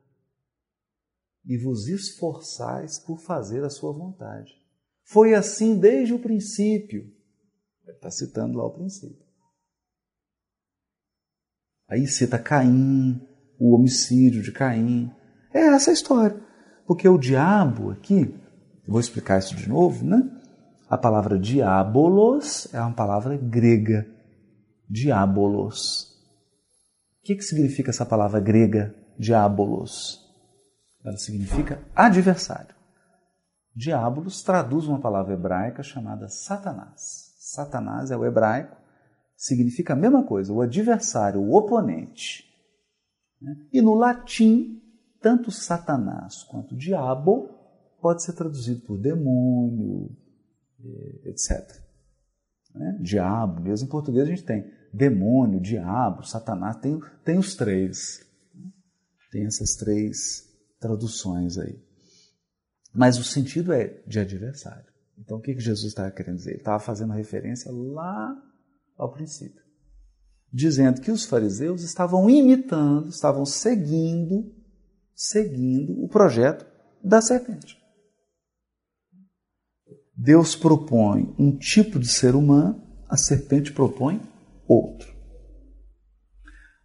e 1.45 1.57
vos 1.57 1.87
esforçais 1.87 2.99
por 2.99 3.19
fazer 3.19 3.63
a 3.63 3.69
sua 3.69 3.93
vontade. 3.93 4.53
Foi 5.03 5.33
assim 5.33 5.79
desde 5.79 6.13
o 6.13 6.19
princípio. 6.19 7.11
Está 7.91 8.11
citando 8.11 8.57
lá 8.57 8.65
o 8.65 8.71
princípio. 8.71 9.25
Aí 11.87 12.07
cita 12.07 12.37
Caim, 12.37 13.19
o 13.59 13.73
homicídio 13.73 14.41
de 14.41 14.51
Caim. 14.51 15.11
É 15.53 15.59
essa 15.59 15.91
a 15.91 15.93
história. 15.93 16.39
Porque 16.85 17.07
o 17.07 17.17
diabo 17.17 17.91
aqui, 17.91 18.33
Vou 18.89 18.99
explicar 18.99 19.37
isso 19.37 19.55
de 19.55 19.69
novo, 19.69 20.03
né? 20.03 20.19
A 20.89 20.97
palavra 20.97 21.37
diabolos 21.37 22.67
é 22.73 22.81
uma 22.81 22.91
palavra 22.91 23.37
grega. 23.37 24.07
Diabolos. 24.89 26.05
O 27.19 27.25
que, 27.25 27.35
que 27.35 27.43
significa 27.43 27.91
essa 27.91 28.03
palavra 28.03 28.39
grega, 28.39 28.95
diabolos? 29.15 30.27
Ela 31.05 31.17
significa 31.17 31.79
adversário. 31.95 32.73
Diabolos 33.75 34.41
traduz 34.41 34.87
uma 34.87 34.99
palavra 34.99 35.35
hebraica 35.35 35.83
chamada 35.83 36.27
Satanás. 36.27 37.28
Satanás 37.49 38.11
é 38.11 38.17
o 38.17 38.25
hebraico, 38.25 38.77
significa 39.35 39.93
a 39.93 39.95
mesma 39.95 40.23
coisa, 40.23 40.53
o 40.53 40.61
adversário, 40.61 41.41
o 41.41 41.55
oponente. 41.55 42.45
Né? 43.41 43.55
E 43.73 43.81
no 43.81 43.95
latim, 43.95 44.79
tanto 45.19 45.49
Satanás 45.49 46.43
quanto 46.43 46.75
diabo 46.75 47.49
pode 47.99 48.23
ser 48.23 48.33
traduzido 48.33 48.81
por 48.81 48.99
demônio, 48.99 50.15
etc. 51.25 51.81
Né? 52.75 52.99
Diabo, 53.01 53.61
mesmo 53.61 53.87
em 53.87 53.89
português 53.89 54.27
a 54.27 54.29
gente 54.29 54.43
tem 54.43 54.71
demônio, 54.93 55.59
diabo, 55.59 56.23
satanás, 56.23 56.77
tem, 56.77 56.99
tem 57.23 57.37
os 57.37 57.55
três. 57.55 58.25
Tem 59.31 59.45
essas 59.45 59.75
três 59.75 60.47
traduções 60.79 61.57
aí. 61.57 61.79
Mas 62.93 63.17
o 63.17 63.23
sentido 63.23 63.71
é 63.73 64.01
de 64.07 64.19
adversário. 64.19 64.88
Então 65.19 65.37
o 65.37 65.41
que, 65.41 65.53
que 65.53 65.59
Jesus 65.59 65.87
estava 65.87 66.11
querendo 66.11 66.37
dizer? 66.37 66.51
Ele 66.51 66.59
estava 66.59 66.79
fazendo 66.79 67.13
referência 67.13 67.71
lá 67.71 68.35
ao 68.97 69.11
princípio. 69.11 69.61
Dizendo 70.51 71.01
que 71.01 71.11
os 71.11 71.25
fariseus 71.25 71.83
estavam 71.83 72.29
imitando, 72.29 73.09
estavam 73.09 73.45
seguindo, 73.45 74.51
seguindo 75.13 76.03
o 76.03 76.07
projeto 76.07 76.65
da 77.03 77.21
serpente. 77.21 77.77
Deus 80.15 80.55
propõe 80.55 81.33
um 81.37 81.57
tipo 81.57 81.99
de 81.99 82.07
ser 82.07 82.35
humano, 82.35 82.81
a 83.07 83.15
serpente 83.15 83.71
propõe 83.71 84.21
outro. 84.67 85.13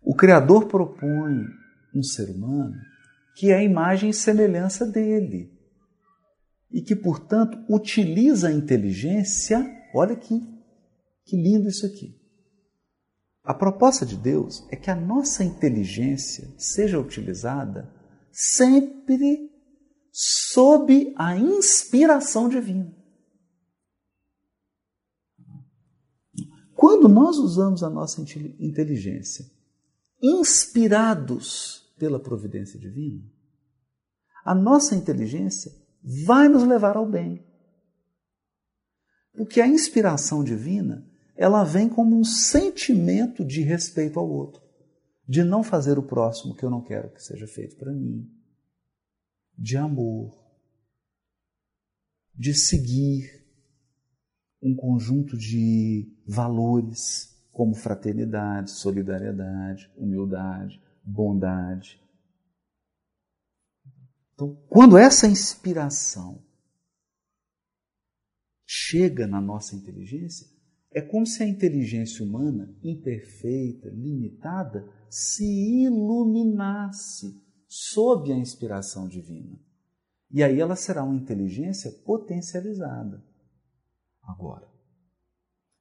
O 0.03 0.14
Criador 0.14 0.66
propõe 0.66 1.44
um 1.94 2.03
ser 2.03 2.31
humano 2.31 2.75
que 3.37 3.51
é 3.51 3.57
a 3.57 3.62
imagem 3.62 4.11
e 4.11 4.14
semelhança 4.14 4.87
dele 4.87 5.54
e 6.75 6.83
que, 6.83 6.97
portanto, 6.97 7.57
utiliza 7.73 8.49
a 8.49 8.53
inteligência. 8.53 9.65
Olha 9.95 10.15
aqui, 10.15 10.43
que 11.25 11.37
lindo 11.37 11.69
isso 11.69 11.87
aqui. 11.87 12.21
A 13.45 13.55
proposta 13.55 14.05
de 14.05 14.17
Deus 14.17 14.67
é 14.73 14.75
que 14.75 14.91
a 14.91 14.97
nossa 14.97 15.45
inteligência 15.45 16.53
seja 16.59 16.99
utilizada 16.99 17.95
sempre 18.33 19.53
sob 20.11 21.15
a 21.17 21.37
inspiração 21.37 22.49
divina. 22.49 22.93
Quando 26.75 27.09
nós 27.09 27.37
usamos 27.37 27.85
a 27.85 27.91
nossa 27.91 28.21
inteligência 28.59 29.49
inspirados 30.21 31.95
pela 31.97 32.19
providência 32.19 32.81
divina, 32.81 33.23
a 34.45 34.57
nossa 34.57 34.97
inteligência 34.97 35.84
vai 36.05 36.49
nos 36.49 36.64
levar 36.64 36.97
ao 36.97 37.07
bem. 37.07 37.43
Porque 39.33 39.61
a 39.61 39.67
inspiração 39.67 40.45
divina, 40.45 41.05
ela 41.35 41.64
vem 41.64 41.88
como 41.88 42.17
um 42.17 42.25
sentimento 42.25 43.45
de 43.45 43.62
respeito 43.62 44.21
ao 44.21 44.29
outro. 44.29 44.62
de 45.27 45.43
não 45.43 45.62
fazer 45.62 45.99
o 45.99 46.03
próximo 46.03 46.55
que 46.55 46.64
eu 46.64 46.71
não 46.71 46.83
quero 46.83 47.11
que 47.11 47.23
seja 47.23 47.47
feito 47.47 47.77
para 47.77 47.93
mim, 47.93 48.31
de 49.57 49.77
amor, 49.77 50.38
de 52.35 52.53
seguir 52.53 53.43
um 54.62 54.75
conjunto 54.75 55.37
de 55.37 56.12
valores 56.27 57.35
como 57.53 57.75
fraternidade, 57.75 58.71
solidariedade, 58.71 59.90
humildade, 59.97 60.83
bondade. 61.03 62.01
Então, 64.35 64.57
quando 64.68 64.99
essa 64.99 65.29
inspiração 65.29 66.44
chega 68.66 69.27
na 69.27 69.40
nossa 69.40 69.77
inteligência, 69.77 70.49
é 70.90 71.01
como 71.01 71.27
se 71.27 71.42
a 71.42 71.47
inteligência 71.47 72.25
humana, 72.25 72.77
imperfeita, 72.83 73.88
limitada, 73.90 74.88
se 75.09 75.44
iluminasse 75.85 77.40
sob 77.68 78.33
a 78.33 78.37
inspiração 78.37 79.09
divina. 79.09 79.59
E 80.31 80.42
aí 80.42 80.61
ela 80.61 80.77
será 80.77 81.05
uma 81.05 81.14
inteligência 81.14 81.90
potencializada. 82.05 83.25
Agora, 84.23 84.68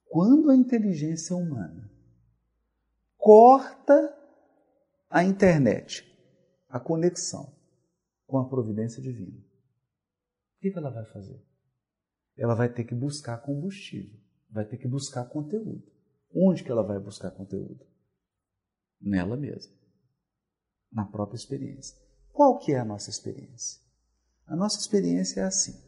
quando 0.05 0.51
a 0.51 0.55
inteligência 0.55 1.35
humana 1.35 1.91
corta 3.17 4.15
a 5.09 5.23
internet, 5.23 6.03
a 6.69 6.79
conexão 6.79 7.52
com 8.33 8.39
a 8.39 8.49
providência 8.49 8.99
divina, 8.99 9.37
o 9.37 10.59
que 10.59 10.73
ela 10.75 10.89
vai 10.89 11.05
fazer? 11.05 11.39
Ela 12.35 12.55
vai 12.55 12.67
ter 12.67 12.83
que 12.83 12.95
buscar 12.95 13.37
combustível 13.37 14.19
vai 14.49 14.65
ter 14.65 14.77
que 14.77 14.87
buscar 14.87 15.25
conteúdo. 15.25 15.83
Onde 16.33 16.63
que 16.63 16.71
ela 16.71 16.81
vai 16.81 16.99
buscar 16.99 17.29
conteúdo? 17.29 17.85
Nela 18.99 19.37
mesma, 19.37 19.75
na 20.91 21.05
própria 21.05 21.37
experiência. 21.37 21.95
Qual 22.31 22.57
que 22.57 22.71
é 22.71 22.79
a 22.79 22.85
nossa 22.85 23.11
experiência? 23.11 23.79
A 24.47 24.55
nossa 24.55 24.79
experiência 24.79 25.41
é 25.41 25.43
assim. 25.43 25.79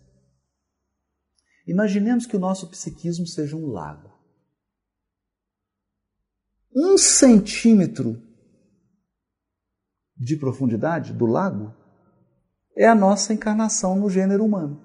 Imaginemos 1.66 2.28
que 2.28 2.36
o 2.36 2.40
nosso 2.40 2.70
psiquismo 2.70 3.26
seja 3.26 3.56
um 3.56 3.68
lago. 3.68 4.14
Um 6.76 6.96
centímetro 6.96 8.22
de 10.16 10.38
profundidade 10.38 11.12
do 11.12 11.26
lago 11.26 11.85
é 12.76 12.88
a 12.88 12.96
nossa 12.96 13.34
encarnação 13.34 13.96
no 13.96 14.10
gênero 14.10 14.44
humano. 14.44 14.84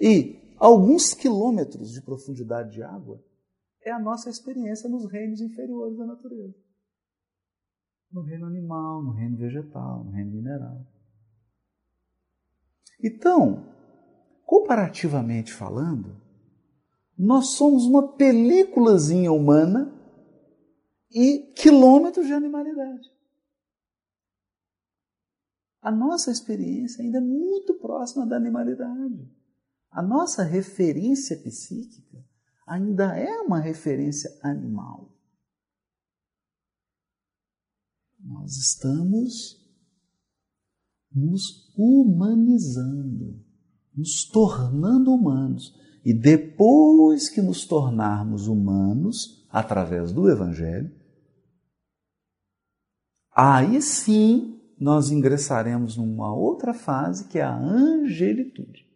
E 0.00 0.56
alguns 0.58 1.14
quilômetros 1.14 1.92
de 1.92 2.00
profundidade 2.00 2.72
de 2.72 2.82
água, 2.82 3.22
é 3.84 3.90
a 3.90 3.98
nossa 3.98 4.30
experiência 4.30 4.88
nos 4.88 5.10
reinos 5.10 5.40
inferiores 5.40 5.96
da 5.98 6.06
natureza. 6.06 6.54
No 8.10 8.22
reino 8.22 8.46
animal, 8.46 9.02
no 9.02 9.12
reino 9.12 9.36
vegetal, 9.36 10.04
no 10.04 10.10
reino 10.10 10.30
mineral. 10.30 10.86
Então, 13.02 13.66
comparativamente 14.46 15.52
falando, 15.52 16.16
nós 17.18 17.48
somos 17.48 17.84
uma 17.84 18.16
películazinha 18.16 19.30
humana 19.30 19.92
e 21.10 21.52
quilômetros 21.54 22.26
de 22.26 22.32
animalidade. 22.32 23.13
A 25.84 25.90
nossa 25.90 26.30
experiência 26.30 27.04
ainda 27.04 27.18
é 27.18 27.20
muito 27.20 27.74
próxima 27.74 28.26
da 28.26 28.38
animalidade. 28.38 29.30
A 29.90 30.00
nossa 30.00 30.42
referência 30.42 31.36
psíquica 31.36 32.24
ainda 32.66 33.14
é 33.14 33.42
uma 33.42 33.60
referência 33.60 34.30
animal. 34.42 35.14
Nós 38.18 38.56
estamos 38.56 39.62
nos 41.12 41.70
humanizando, 41.76 43.44
nos 43.94 44.24
tornando 44.24 45.12
humanos. 45.12 45.78
E 46.02 46.14
depois 46.14 47.28
que 47.28 47.42
nos 47.42 47.66
tornarmos 47.66 48.48
humanos, 48.48 49.46
através 49.50 50.12
do 50.12 50.30
Evangelho, 50.30 50.90
aí 53.30 53.82
sim 53.82 54.53
nós 54.78 55.10
ingressaremos 55.10 55.96
numa 55.96 56.34
outra 56.34 56.74
fase 56.74 57.28
que 57.28 57.38
é 57.38 57.42
a 57.42 57.56
angelitude. 57.56 58.88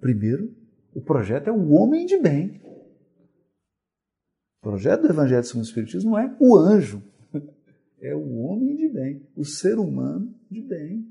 Primeiro, 0.00 0.54
o 0.94 1.00
projeto 1.00 1.48
é 1.48 1.52
o 1.52 1.70
homem 1.70 2.06
de 2.06 2.18
bem. 2.18 2.60
O 4.58 4.62
projeto 4.62 5.02
do 5.02 5.10
Evangelho 5.10 5.44
segundo 5.44 5.64
o 5.64 5.68
Espiritismo 5.68 6.10
não 6.10 6.18
é 6.18 6.36
o 6.40 6.56
anjo, 6.56 7.02
é 8.00 8.14
o 8.14 8.36
homem 8.38 8.76
de 8.76 8.88
bem, 8.88 9.28
o 9.36 9.44
ser 9.44 9.78
humano 9.78 10.34
de 10.50 10.60
bem. 10.60 11.06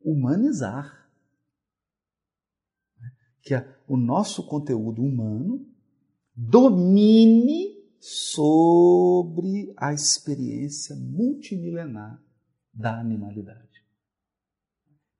Humanizar. 0.00 1.08
Que 3.42 3.54
o 3.86 3.96
nosso 3.96 4.46
conteúdo 4.46 5.02
humano 5.02 5.66
domine 6.34 7.77
sobre 8.00 9.72
a 9.76 9.92
experiência 9.92 10.94
multimilenar 10.96 12.22
da 12.72 12.98
animalidade. 12.98 13.84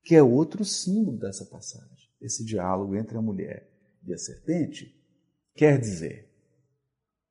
Que 0.02 0.14
é 0.14 0.22
outro 0.22 0.64
símbolo 0.64 1.18
dessa 1.18 1.44
passagem 1.44 2.08
esse 2.20 2.44
diálogo 2.44 2.96
entre 2.96 3.16
a 3.16 3.22
mulher 3.22 3.70
e 4.04 4.12
a 4.12 4.18
serpente, 4.18 4.94
quer 5.54 5.78
dizer 5.80 6.28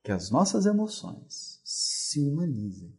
que 0.03 0.11
as 0.11 0.29
nossas 0.29 0.65
emoções 0.65 1.61
se 1.63 2.21
humanizem, 2.21 2.97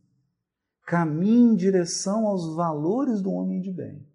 caminhem 0.87 1.53
em 1.53 1.57
direção 1.57 2.27
aos 2.27 2.55
valores 2.55 3.21
do 3.21 3.31
homem 3.31 3.61
de 3.61 3.73
bem 3.73 4.07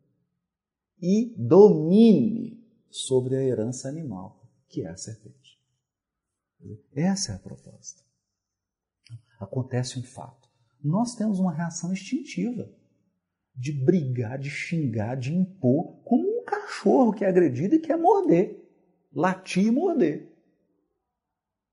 e 1.01 1.35
domine 1.37 2.63
sobre 2.89 3.35
a 3.35 3.43
herança 3.43 3.89
animal, 3.89 4.47
que 4.67 4.81
é 4.81 4.89
a 4.89 4.97
serpente. 4.97 5.59
Essa 6.93 7.33
é 7.33 7.35
a 7.35 7.39
proposta. 7.39 8.03
Acontece 9.43 9.99
um 9.99 10.03
fato. 10.03 10.49
Nós 10.83 11.15
temos 11.15 11.39
uma 11.39 11.53
reação 11.53 11.93
instintiva 11.93 12.69
de 13.55 13.71
brigar, 13.71 14.39
de 14.39 14.49
xingar, 14.49 15.15
de 15.15 15.33
impor, 15.33 16.01
como 16.03 16.43
cachorro 16.43 17.13
que 17.13 17.23
é 17.23 17.27
agredido 17.27 17.75
e 17.75 17.79
quer 17.79 17.97
morder, 17.97 18.67
latir 19.13 19.67
e 19.67 19.71
morder. 19.71 20.31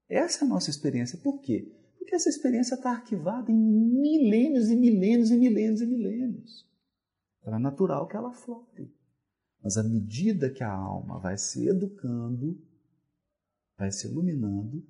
Essa 0.09 0.44
é 0.44 0.46
a 0.46 0.48
nossa 0.48 0.70
experiência. 0.70 1.18
Por 1.18 1.40
quê? 1.40 1.72
Porque 1.98 2.14
essa 2.14 2.28
experiência 2.28 2.74
está 2.74 2.90
arquivada 2.90 3.50
em 3.50 3.54
milênios 3.54 4.68
e 4.68 4.76
milênios 4.76 5.30
e 5.30 5.37
milênios 5.37 5.80
e 5.80 5.87
milênios. 5.87 6.68
Então 7.40 7.54
é 7.54 7.59
natural 7.59 8.06
que 8.06 8.16
ela 8.16 8.33
flote. 8.33 8.92
Mas 9.62 9.76
à 9.76 9.83
medida 9.83 10.50
que 10.50 10.64
a 10.64 10.72
alma 10.72 11.18
vai 11.18 11.37
se 11.37 11.68
educando, 11.68 12.61
vai 13.78 13.90
se 13.90 14.06
iluminando, 14.06 14.85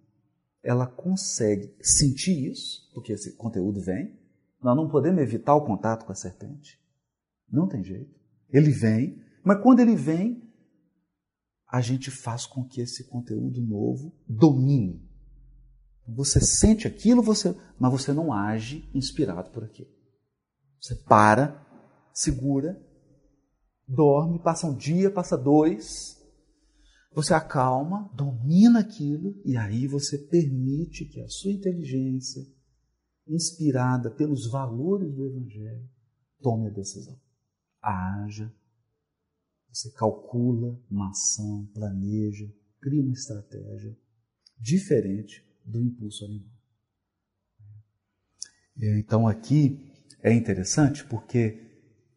ela 0.62 0.86
consegue 0.86 1.74
sentir 1.80 2.50
isso, 2.50 2.90
porque 2.92 3.12
esse 3.12 3.36
conteúdo 3.36 3.80
vem. 3.80 4.18
Nós 4.62 4.76
não 4.76 4.88
podemos 4.88 5.22
evitar 5.22 5.54
o 5.54 5.64
contato 5.64 6.04
com 6.04 6.12
a 6.12 6.14
serpente. 6.14 6.78
Não 7.50 7.66
tem 7.66 7.82
jeito. 7.82 8.14
Ele 8.50 8.70
vem, 8.70 9.22
mas 9.42 9.62
quando 9.62 9.80
ele 9.80 9.96
vem, 9.96 10.42
a 11.66 11.80
gente 11.80 12.10
faz 12.10 12.46
com 12.46 12.64
que 12.64 12.80
esse 12.80 13.04
conteúdo 13.04 13.62
novo 13.62 14.12
domine. 14.28 15.08
Você 16.06 16.40
sente 16.40 16.86
aquilo, 16.86 17.22
você, 17.22 17.56
mas 17.78 17.92
você 17.92 18.12
não 18.12 18.32
age 18.32 18.90
inspirado 18.92 19.50
por 19.50 19.64
aquilo. 19.64 19.90
Você 20.80 20.94
para, 20.94 21.64
segura, 22.12 22.80
dorme, 23.86 24.38
passa 24.40 24.66
um 24.66 24.74
dia, 24.74 25.10
passa 25.10 25.36
dois, 25.38 26.19
você 27.12 27.34
acalma, 27.34 28.10
domina 28.14 28.80
aquilo 28.80 29.40
e 29.44 29.56
aí 29.56 29.86
você 29.86 30.16
permite 30.16 31.04
que 31.04 31.20
a 31.20 31.28
sua 31.28 31.52
inteligência, 31.52 32.46
inspirada 33.26 34.10
pelos 34.10 34.50
valores 34.50 35.12
do 35.14 35.26
Evangelho, 35.26 35.88
tome 36.40 36.68
a 36.68 36.70
decisão. 36.70 37.18
Haja 37.82 38.52
você 39.72 39.90
calcula 39.92 40.78
uma 40.90 41.10
ação, 41.10 41.66
planeja, 41.72 42.52
cria 42.80 43.02
uma 43.02 43.12
estratégia 43.12 43.96
diferente 44.58 45.44
do 45.64 45.80
impulso 45.80 46.24
animal. 46.24 46.50
Então 48.76 49.28
aqui 49.28 49.92
é 50.22 50.32
interessante 50.32 51.04
porque 51.04 51.62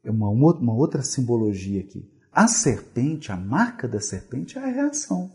é 0.03 0.09
uma, 0.09 0.29
uma 0.29 0.73
outra 0.73 1.03
simbologia 1.03 1.81
aqui. 1.81 2.09
A 2.33 2.47
serpente, 2.47 3.31
a 3.31 3.37
marca 3.37 3.87
da 3.87 3.99
serpente 3.99 4.57
é 4.57 4.61
a 4.61 4.67
reação. 4.67 5.31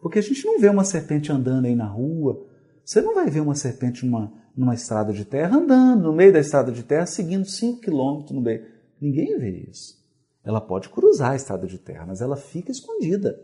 Porque 0.00 0.18
a 0.18 0.22
gente 0.22 0.44
não 0.44 0.58
vê 0.58 0.68
uma 0.68 0.84
serpente 0.84 1.30
andando 1.30 1.66
aí 1.66 1.76
na 1.76 1.86
rua, 1.86 2.44
você 2.84 3.00
não 3.00 3.14
vai 3.14 3.28
ver 3.28 3.40
uma 3.40 3.54
serpente 3.54 4.04
numa, 4.04 4.32
numa 4.56 4.74
estrada 4.74 5.12
de 5.12 5.24
terra 5.24 5.56
andando 5.56 6.04
no 6.04 6.12
meio 6.12 6.32
da 6.32 6.40
estrada 6.40 6.72
de 6.72 6.82
terra, 6.82 7.06
seguindo 7.06 7.44
5 7.44 7.80
quilômetros 7.80 8.32
no 8.32 8.40
meio. 8.40 8.64
Ninguém 9.00 9.38
vê 9.38 9.66
isso. 9.68 9.96
Ela 10.44 10.60
pode 10.60 10.88
cruzar 10.88 11.32
a 11.32 11.36
estrada 11.36 11.66
de 11.66 11.78
terra, 11.78 12.06
mas 12.06 12.20
ela 12.20 12.36
fica 12.36 12.70
escondida 12.70 13.36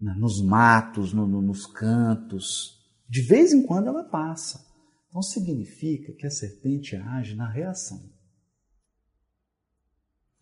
né? 0.00 0.14
nos 0.18 0.42
matos, 0.42 1.12
no, 1.12 1.26
no, 1.26 1.40
nos 1.40 1.66
cantos. 1.66 2.78
De 3.08 3.22
vez 3.22 3.52
em 3.52 3.66
quando 3.66 3.88
ela 3.88 4.04
passa. 4.04 4.64
Então 5.08 5.22
significa 5.22 6.12
que 6.12 6.26
a 6.26 6.30
serpente 6.30 6.96
age 6.96 7.34
na 7.34 7.48
reação. 7.48 8.13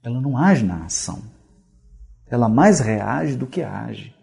Ela 0.02 0.20
não 0.20 0.36
age 0.36 0.64
na 0.64 0.84
ação. 0.84 1.22
Ela 2.26 2.48
mais 2.48 2.80
reage 2.80 3.36
do 3.36 3.46
que 3.46 3.62
age. 3.62 4.14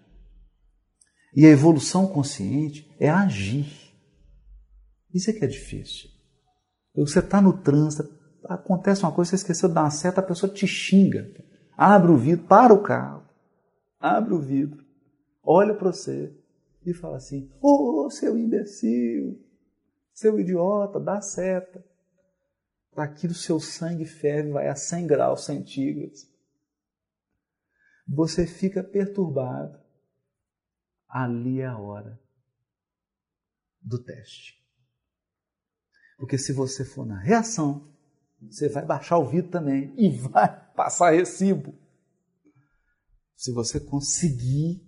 E 1.35 1.45
a 1.45 1.49
evolução 1.49 2.07
consciente 2.07 2.89
é 2.99 3.09
agir. 3.09 3.93
Isso 5.13 5.29
é 5.29 5.33
que 5.33 5.45
é 5.45 5.47
difícil. 5.47 6.09
Você 6.95 7.19
está 7.19 7.41
no 7.41 7.53
trânsito, 7.53 8.09
acontece 8.45 9.03
uma 9.03 9.11
coisa, 9.11 9.29
você 9.29 9.35
esqueceu 9.37 9.69
de 9.69 9.75
dar 9.75 9.83
uma 9.83 9.91
seta, 9.91 10.19
a 10.21 10.23
pessoa 10.23 10.51
te 10.51 10.67
xinga. 10.67 11.31
Abre 11.77 12.11
o 12.11 12.17
vidro, 12.17 12.45
para 12.45 12.73
o 12.73 12.81
carro, 12.81 13.23
abre 13.99 14.33
o 14.33 14.41
vidro, 14.41 14.83
olha 15.41 15.73
para 15.73 15.93
você 15.93 16.35
e 16.85 16.93
fala 16.93 17.17
assim: 17.17 17.49
Ô 17.61 18.05
oh, 18.05 18.09
seu 18.09 18.37
imbecil, 18.37 19.39
seu 20.13 20.39
idiota, 20.39 20.99
dá 20.99 21.21
seta. 21.21 21.83
Daqui 22.99 23.29
do 23.29 23.33
seu 23.33 23.61
sangue 23.61 24.03
ferve, 24.03 24.51
vai 24.51 24.67
a 24.67 24.75
100 24.75 25.07
graus 25.07 25.45
centígrados. 25.45 26.27
Você 28.05 28.45
fica 28.45 28.83
perturbado. 28.83 29.79
Ali 31.07 31.61
é 31.61 31.65
a 31.65 31.77
hora 31.77 32.19
do 33.81 34.03
teste. 34.03 34.61
Porque 36.17 36.37
se 36.37 36.51
você 36.51 36.83
for 36.83 37.05
na 37.05 37.17
reação, 37.17 37.89
você 38.41 38.67
vai 38.67 38.85
baixar 38.85 39.17
o 39.17 39.29
vidro 39.29 39.49
também 39.49 39.93
e 39.97 40.09
vai 40.09 40.49
passar 40.75 41.11
recibo. 41.11 41.73
Se 43.33 43.53
você 43.53 43.79
conseguir 43.79 44.85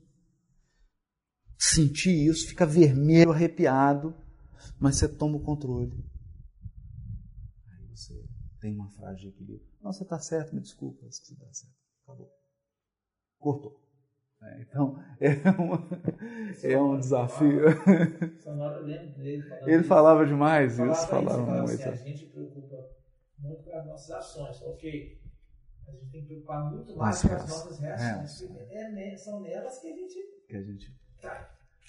sentir 1.57 2.27
isso, 2.27 2.49
fica 2.49 2.65
vermelho, 2.65 3.31
arrepiado, 3.31 4.13
mas 4.77 4.97
você 4.97 5.07
toma 5.07 5.37
o 5.37 5.45
controle. 5.45 6.10
Tem 8.61 8.75
uma 8.75 8.89
frase 8.91 9.21
de 9.21 9.27
equilíbrio. 9.29 9.67
Não, 9.81 9.91
você 9.91 10.03
está 10.03 10.19
certo, 10.19 10.53
me 10.53 10.61
desculpa, 10.61 11.03
você 11.09 11.33
está 11.33 11.51
certo. 11.51 11.75
Acabou. 12.03 12.31
Cortou. 13.39 13.81
É, 14.43 14.61
então, 14.61 15.03
é, 15.19 15.29
uma, 15.59 15.87
é 16.63 16.79
um 16.79 16.99
desafio. 16.99 17.61
Ele 19.65 19.83
falava 19.83 20.25
demais 20.25 20.79
isso, 20.79 21.07
falava 21.07 21.43
muito. 21.43 21.73
Assim, 21.73 21.89
a 21.89 21.95
gente 21.95 22.25
preocupa 22.27 22.89
muito 23.39 23.63
com 23.63 23.75
as 23.75 23.85
nossas 23.85 24.11
ações, 24.11 24.61
ok. 24.61 25.21
A 25.87 25.91
gente 25.91 26.11
tem 26.11 26.21
que 26.21 26.27
preocupar 26.27 26.71
muito 26.71 26.95
mais 26.95 27.21
com 27.21 27.33
as 27.33 27.41
nossas 27.41 27.79
reações. 27.79 28.41
É, 28.71 29.17
são 29.17 29.41
nelas 29.41 29.79
que 29.79 29.87
a 29.87 29.95
gente, 29.95 30.45
que 30.47 30.55
a 30.55 30.61
gente. 30.61 31.01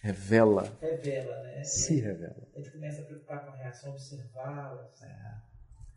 Revela. 0.03 0.65
Revela, 0.81 1.43
né? 1.43 1.63
Se 1.63 2.01
revela. 2.01 2.49
A 2.55 2.59
gente 2.59 2.73
começa 2.73 3.03
a 3.03 3.05
preocupar 3.05 3.45
com 3.45 3.53
a 3.53 3.57
reação, 3.57 3.93
observá-las. 3.93 5.03
É. 5.03 5.52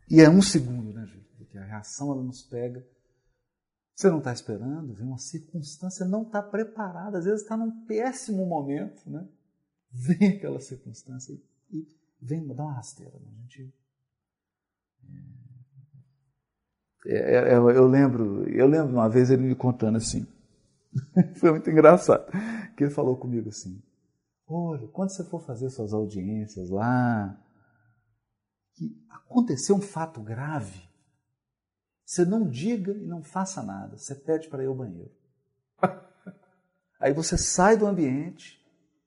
E 0.08 0.20
é 0.20 0.30
um 0.30 0.42
segundo, 0.42 0.92
né, 0.92 1.04
Júlio? 1.06 1.24
Porque 1.36 1.58
a 1.58 1.64
reação 1.64 2.12
ela 2.12 2.22
nos 2.22 2.42
pega 2.42 2.84
você 3.96 4.10
não 4.10 4.18
está 4.18 4.30
esperando, 4.30 4.92
vem 4.92 5.06
uma 5.06 5.16
circunstância, 5.16 6.04
não 6.04 6.22
está 6.22 6.42
preparada, 6.42 7.16
às 7.16 7.24
vezes 7.24 7.40
está 7.40 7.56
num 7.56 7.86
péssimo 7.86 8.44
momento, 8.44 9.08
né? 9.08 9.26
Vem 9.90 10.36
aquela 10.36 10.60
circunstância 10.60 11.32
e, 11.72 11.88
vem 12.20 12.46
dar 12.46 12.64
uma 12.64 12.74
rasteira. 12.74 13.18
Né? 13.18 13.30
A 13.34 13.40
gente, 13.40 13.74
é, 17.06 17.16
é, 17.16 17.52
é, 17.52 17.54
eu 17.54 17.86
lembro, 17.86 18.46
eu 18.50 18.66
lembro 18.66 18.92
uma 18.92 19.08
vez 19.08 19.30
ele 19.30 19.44
me 19.44 19.54
contando 19.54 19.96
assim, 19.96 20.26
foi 21.40 21.52
muito 21.52 21.70
engraçado, 21.70 22.30
que 22.76 22.84
ele 22.84 22.90
falou 22.90 23.16
comigo 23.16 23.48
assim, 23.48 23.82
olha, 24.46 24.86
quando 24.88 25.08
você 25.08 25.24
for 25.24 25.40
fazer 25.40 25.70
suas 25.70 25.94
audiências 25.94 26.68
lá, 26.68 27.34
que 28.76 29.04
aconteceu 29.08 29.74
um 29.74 29.80
fato 29.80 30.20
grave, 30.20 30.86
você 32.04 32.24
não 32.24 32.48
diga 32.48 32.92
e 32.92 33.06
não 33.06 33.22
faça 33.22 33.62
nada. 33.62 33.96
Você 33.96 34.14
pede 34.14 34.48
para 34.48 34.62
ir 34.62 34.66
ao 34.66 34.74
banheiro. 34.74 35.10
Aí 37.00 37.12
você 37.12 37.36
sai 37.36 37.76
do 37.76 37.86
ambiente, 37.86 38.64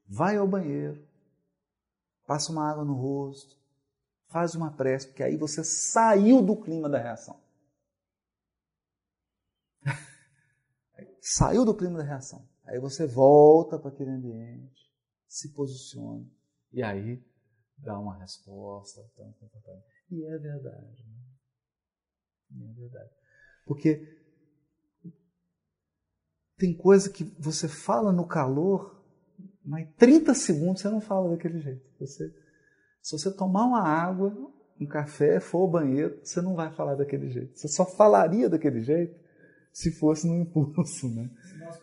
vai 0.07 0.35
ao 0.35 0.47
banheiro, 0.47 1.07
passa 2.25 2.51
uma 2.51 2.69
água 2.69 2.83
no 2.83 2.93
rosto, 2.93 3.57
faz 4.27 4.53
uma 4.53 4.71
prece, 4.71 5.07
porque 5.07 5.23
aí 5.23 5.35
você 5.35 5.63
saiu 5.63 6.41
do 6.43 6.55
clima 6.55 6.87
da 6.87 6.99
reação. 6.99 7.39
saiu 11.19 11.65
do 11.65 11.73
clima 11.73 11.97
da 11.97 12.03
reação. 12.03 12.47
Aí 12.65 12.79
você 12.79 13.07
volta 13.07 13.79
para 13.79 13.89
aquele 13.89 14.11
ambiente, 14.11 14.87
se 15.27 15.49
posiciona 15.49 16.27
e 16.71 16.83
aí 16.83 17.23
dá 17.83 17.97
uma 17.97 18.17
resposta. 18.17 19.01
E 20.11 20.23
é 20.25 20.37
verdade. 20.37 21.05
Né? 22.51 22.69
É 22.69 22.73
verdade. 22.73 23.09
Porque 23.65 24.19
tem 26.57 26.75
coisa 26.75 27.09
que 27.09 27.23
você 27.39 27.67
fala 27.67 28.11
no 28.11 28.27
calor, 28.27 29.01
mas 29.63 29.87
30 29.97 30.33
segundos 30.33 30.81
você 30.81 30.89
não 30.89 30.99
fala 30.99 31.29
daquele 31.29 31.59
jeito. 31.59 31.81
Você, 31.99 32.33
se 33.01 33.17
você 33.17 33.31
tomar 33.31 33.65
uma 33.65 33.81
água, 33.81 34.35
um 34.79 34.87
café, 34.87 35.39
for 35.39 35.59
ao 35.59 35.71
banheiro, 35.71 36.19
você 36.23 36.41
não 36.41 36.55
vai 36.55 36.71
falar 36.71 36.95
daquele 36.95 37.29
jeito. 37.29 37.57
Você 37.57 37.67
só 37.67 37.85
falaria 37.85 38.49
daquele 38.49 38.81
jeito 38.81 39.17
se 39.71 39.91
fosse 39.91 40.27
no 40.27 40.35
impulso, 40.35 41.07
né? 41.13 41.29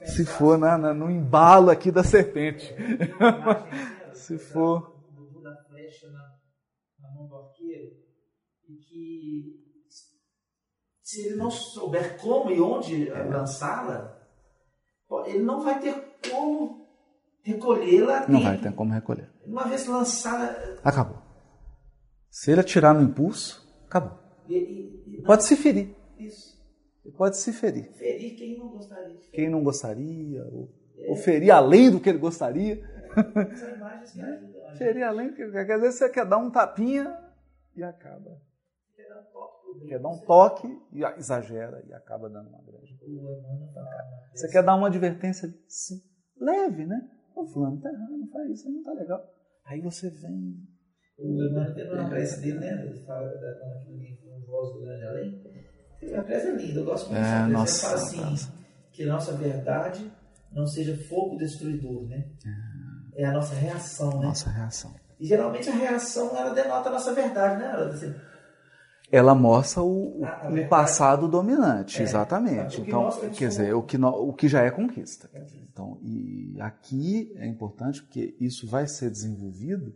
Se, 0.04 0.16
se 0.16 0.26
for 0.26 0.58
na, 0.58 0.76
na, 0.76 0.92
no 0.92 1.10
embalo 1.10 1.70
aqui 1.70 1.90
da 1.90 2.02
serpente. 2.02 2.74
se 4.12 4.38
for. 4.38 4.95
Flecha 5.86 6.10
na, 6.10 6.36
na 6.98 7.14
mão 7.14 7.28
do 7.28 7.36
arqueiro 7.36 7.92
e 8.68 8.74
que 8.74 9.66
se 11.00 11.26
ele 11.26 11.36
não 11.36 11.48
souber 11.48 12.20
como 12.20 12.50
e 12.50 12.60
onde 12.60 13.08
é. 13.08 13.22
lançá-la, 13.22 14.20
ele 15.26 15.44
não 15.44 15.62
vai 15.62 15.78
ter 15.78 15.94
como 16.28 16.88
recolhê-la. 17.44 18.26
Não 18.26 18.42
vai 18.42 18.60
ter 18.60 18.74
como 18.74 18.92
recolher. 18.92 19.30
Uma 19.44 19.68
vez 19.68 19.86
lançada. 19.86 20.80
Acabou. 20.82 21.22
Se 22.28 22.50
ele 22.50 22.62
atirar 22.62 22.92
no 22.92 23.02
impulso, 23.02 23.64
acabou. 23.86 24.18
E, 24.48 24.54
e, 24.56 25.18
e 25.18 25.22
pode 25.22 25.44
se 25.44 25.54
ferir. 25.54 25.94
Isso. 26.18 26.60
Ele 27.04 27.14
pode 27.14 27.36
se 27.36 27.52
ferir. 27.52 27.92
Ferir 27.92 28.36
quem 28.36 28.58
não 28.58 28.70
gostaria. 28.70 29.20
Quem 29.32 29.48
não 29.48 29.62
gostaria, 29.62 30.44
ou, 30.46 30.74
é. 30.98 31.10
ou 31.10 31.16
ferir 31.16 31.52
além 31.52 31.92
do 31.92 32.00
que 32.00 32.08
ele 32.08 32.18
gostaria. 32.18 32.82
São 33.56 33.76
imagens 33.76 34.12
que 34.12 34.20
ajudam. 34.20 34.76
Ferir 34.76 35.02
além 35.08 35.34
que. 35.34 35.42
Às 35.42 35.52
vezes 35.80 35.98
você 35.98 36.08
quer 36.08 36.26
dar 36.26 36.38
um 36.38 36.50
tapinha 36.50 37.16
e 37.74 37.82
acaba 37.82 38.40
quer 39.86 40.00
dar 40.00 40.08
um 40.08 40.18
toque 40.18 40.66
e 40.92 41.04
exagera 41.18 41.82
e 41.86 41.92
acaba 41.92 42.28
dando 42.28 42.48
uma 42.48 42.62
grande. 42.62 42.98
Você 44.34 44.48
quer 44.50 44.62
dar 44.62 44.74
uma 44.74 44.88
advertência 44.88 45.52
sim, 45.68 46.00
leve, 46.40 46.84
né? 46.86 47.08
O 47.34 47.46
fulano 47.46 47.80
tá 47.80 47.90
errando, 47.90 48.16
não 48.18 48.28
faz 48.28 48.50
isso, 48.50 48.70
não 48.70 48.82
tá 48.82 48.92
legal. 48.92 49.22
Aí 49.64 49.80
você 49.80 50.10
vem. 50.10 50.56
O 51.18 51.42
Emmanuel 51.42 51.74
teve 51.74 51.90
uma 51.90 52.08
prece 52.08 52.40
dele, 52.40 52.58
né? 52.58 52.86
Ele 52.86 53.04
fala 53.04 53.28
daquele 53.28 53.96
livro 53.96 54.46
Voz 54.46 54.74
do 54.74 54.80
Grande 54.82 55.04
Além. 55.04 55.42
Tem 55.98 56.12
uma 56.14 56.24
prece 56.24 56.52
linda, 56.52 56.80
eu 56.80 56.84
gosto 56.84 57.10
muito 57.10 57.18
é, 57.18 57.22
dessa 57.22 57.48
nossa, 57.48 57.86
Ele 57.86 58.16
fala 58.16 58.32
assim: 58.34 58.52
que 58.92 59.06
nossa 59.06 59.32
verdade 59.32 60.12
não 60.52 60.66
seja 60.66 60.96
fogo 61.08 61.36
destruidor, 61.36 62.06
né? 62.06 62.30
É, 62.46 62.65
é 63.16 63.24
a 63.24 63.32
nossa 63.32 63.54
reação, 63.54 64.20
né? 64.20 64.26
Nossa 64.26 64.50
reação. 64.50 64.94
E 65.18 65.26
geralmente 65.26 65.68
a 65.68 65.74
reação 65.74 66.36
ela 66.36 66.54
denota 66.54 66.88
a 66.88 66.92
nossa 66.92 67.12
verdade, 67.14 67.58
né? 67.58 67.70
Ela, 67.72 67.88
assim, 67.88 68.14
ela 69.10 69.34
mostra 69.34 69.82
o, 69.82 70.24
ah, 70.24 70.48
o 70.50 70.68
passado 70.68 71.28
dominante, 71.28 72.00
é, 72.00 72.02
exatamente. 72.02 72.80
Então, 72.80 73.08
quer 73.36 73.48
dizer, 73.48 73.74
o 73.74 73.82
que, 73.82 73.96
no, 73.96 74.08
o 74.08 74.32
que 74.32 74.48
já 74.48 74.62
é 74.62 74.70
conquista. 74.70 75.30
Então, 75.70 75.98
e 76.02 76.56
aqui 76.60 77.32
é 77.36 77.46
importante 77.46 78.02
porque 78.02 78.36
isso 78.40 78.66
vai 78.66 78.86
ser 78.88 79.10
desenvolvido 79.10 79.94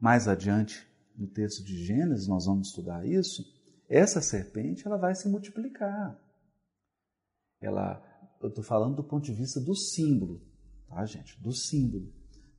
mais 0.00 0.26
adiante 0.26 0.86
no 1.16 1.26
texto 1.26 1.62
de 1.62 1.84
Gênesis, 1.84 2.26
nós 2.26 2.46
vamos 2.46 2.68
estudar 2.68 3.06
isso. 3.06 3.44
Essa 3.88 4.20
serpente 4.20 4.86
ela 4.86 4.96
vai 4.96 5.14
se 5.14 5.28
multiplicar. 5.28 6.18
Ela, 7.60 8.02
eu 8.42 8.48
estou 8.48 8.64
falando 8.64 8.96
do 8.96 9.04
ponto 9.04 9.24
de 9.24 9.32
vista 9.32 9.60
do 9.60 9.76
símbolo, 9.76 10.42
tá, 10.88 11.04
gente? 11.04 11.40
Do 11.40 11.52
símbolo. 11.52 12.12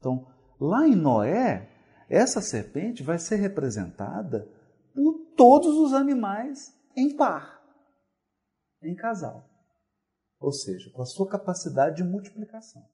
Então, 0.06 0.32
lá 0.60 0.88
em 0.88 0.95
Noé, 0.95 1.68
essa 2.08 2.39
serpente 2.39 3.01
vai 3.01 3.18
ser 3.18 3.38
representada 3.38 4.47
por 4.93 5.32
todos 5.36 5.76
os 5.80 5.93
animais 5.93 6.80
em 6.95 7.18
par, 7.18 7.60
em 8.84 8.93
casal. 8.93 9.49
Ou 10.39 10.51
seja, 10.51 10.91
com 10.91 11.01
a 11.01 11.08
sua 11.08 11.28
capacidade 11.28 11.95
de 11.95 12.03
multiplicação. 12.03 12.88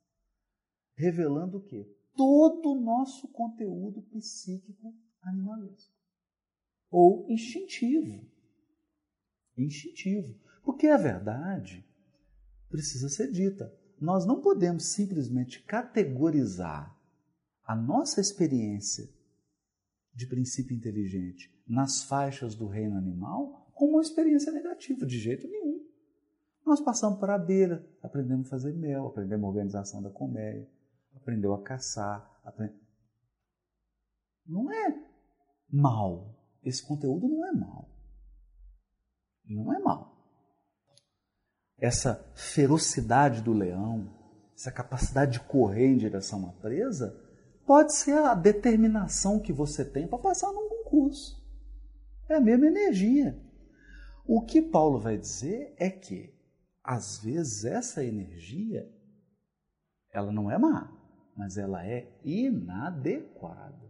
Revelando 0.95 1.57
o 1.57 1.64
quê? 1.66 1.86
Todo 2.16 2.72
o 2.72 2.82
nosso 2.82 3.28
conteúdo 3.34 4.03
psíquico 4.03 4.95
animalesco. 5.22 5.93
Ou 6.89 7.30
instintivo. 7.30 8.26
Instintivo. 9.57 10.39
Porque 10.64 10.88
a 10.88 10.95
verdade 10.95 11.86
precisa 12.70 13.09
ser 13.09 13.30
dita. 13.32 13.70
Nós 13.99 14.26
não 14.26 14.39
podemos 14.39 14.93
simplesmente 14.93 15.62
categorizar 15.64 17.01
a 17.72 17.76
nossa 17.76 18.19
experiência 18.19 19.09
de 20.13 20.28
princípio 20.28 20.76
inteligente 20.76 21.49
nas 21.65 22.03
faixas 22.03 22.53
do 22.53 22.67
reino 22.67 22.97
animal 22.97 23.72
como 23.74 23.93
uma 23.93 24.01
experiência 24.01 24.51
negativa, 24.51 25.05
de 25.05 25.17
jeito 25.17 25.47
nenhum. 25.47 25.82
Nós 26.65 26.82
passamos 26.82 27.17
para 27.17 27.34
a 27.34 27.39
beira, 27.39 27.88
aprendemos 28.03 28.47
a 28.47 28.49
fazer 28.49 28.74
mel, 28.74 29.07
aprendemos 29.07 29.45
a 29.45 29.47
organização 29.47 30.03
da 30.03 30.09
colmeia, 30.09 30.69
aprendeu 31.15 31.53
a 31.53 31.63
caçar. 31.63 32.30
Aprend... 32.43 32.74
Não 34.45 34.69
é 34.69 35.01
mal. 35.72 36.36
Esse 36.61 36.86
conteúdo 36.86 37.30
não 37.30 37.47
é 37.47 37.53
mal. 37.53 37.89
Não 39.45 39.74
é 39.74 39.80
mal. 39.80 40.13
Essa 41.78 42.15
ferocidade 42.36 43.41
do 43.41 43.53
leão, 43.53 44.13
essa 44.53 44.74
capacidade 44.74 45.32
de 45.32 45.39
correr 45.39 45.88
em 45.88 45.97
direção 45.97 46.49
à 46.49 46.51
presa, 46.51 47.31
pode 47.66 47.93
ser 47.93 48.18
a 48.18 48.34
determinação 48.34 49.39
que 49.39 49.53
você 49.53 49.84
tem 49.84 50.07
para 50.07 50.20
passar 50.20 50.51
num 50.51 50.70
concurso. 50.70 51.41
É 52.30 52.36
a 52.36 52.41
mesma 52.41 52.68
energia. 52.68 53.39
O 54.26 54.41
que 54.41 54.62
Paulo 54.62 54.99
vai 54.99 55.18
dizer 55.18 55.74
é 55.78 55.89
que, 55.89 56.34
às 56.84 57.20
vezes, 57.20 57.66
essa 57.66 58.03
energia 58.03 58.89
ela 60.14 60.32
não 60.32 60.51
é 60.51 60.57
má, 60.57 60.91
mas 61.36 61.57
ela 61.57 61.86
é 61.86 62.20
inadequada. 62.24 63.89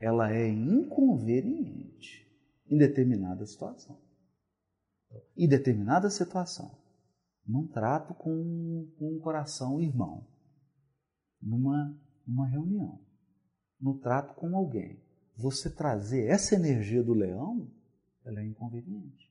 Ela 0.00 0.32
é 0.32 0.48
inconveniente 0.48 2.26
em 2.68 2.76
determinada 2.76 3.46
situação. 3.46 3.98
Em 5.36 5.48
determinada 5.48 6.10
situação, 6.10 6.76
num 7.46 7.66
trato 7.66 8.14
com, 8.14 8.92
com 8.98 9.16
um 9.16 9.20
coração 9.20 9.80
irmão, 9.80 10.26
numa, 11.40 11.96
numa 12.26 12.46
reunião, 12.46 12.98
no 13.80 13.94
trato 13.94 14.34
com 14.34 14.56
alguém, 14.56 14.98
você 15.36 15.70
trazer 15.70 16.26
essa 16.26 16.54
energia 16.54 17.02
do 17.02 17.12
leão, 17.12 17.68
ela 18.24 18.40
é 18.40 18.44
inconveniente. 18.44 19.30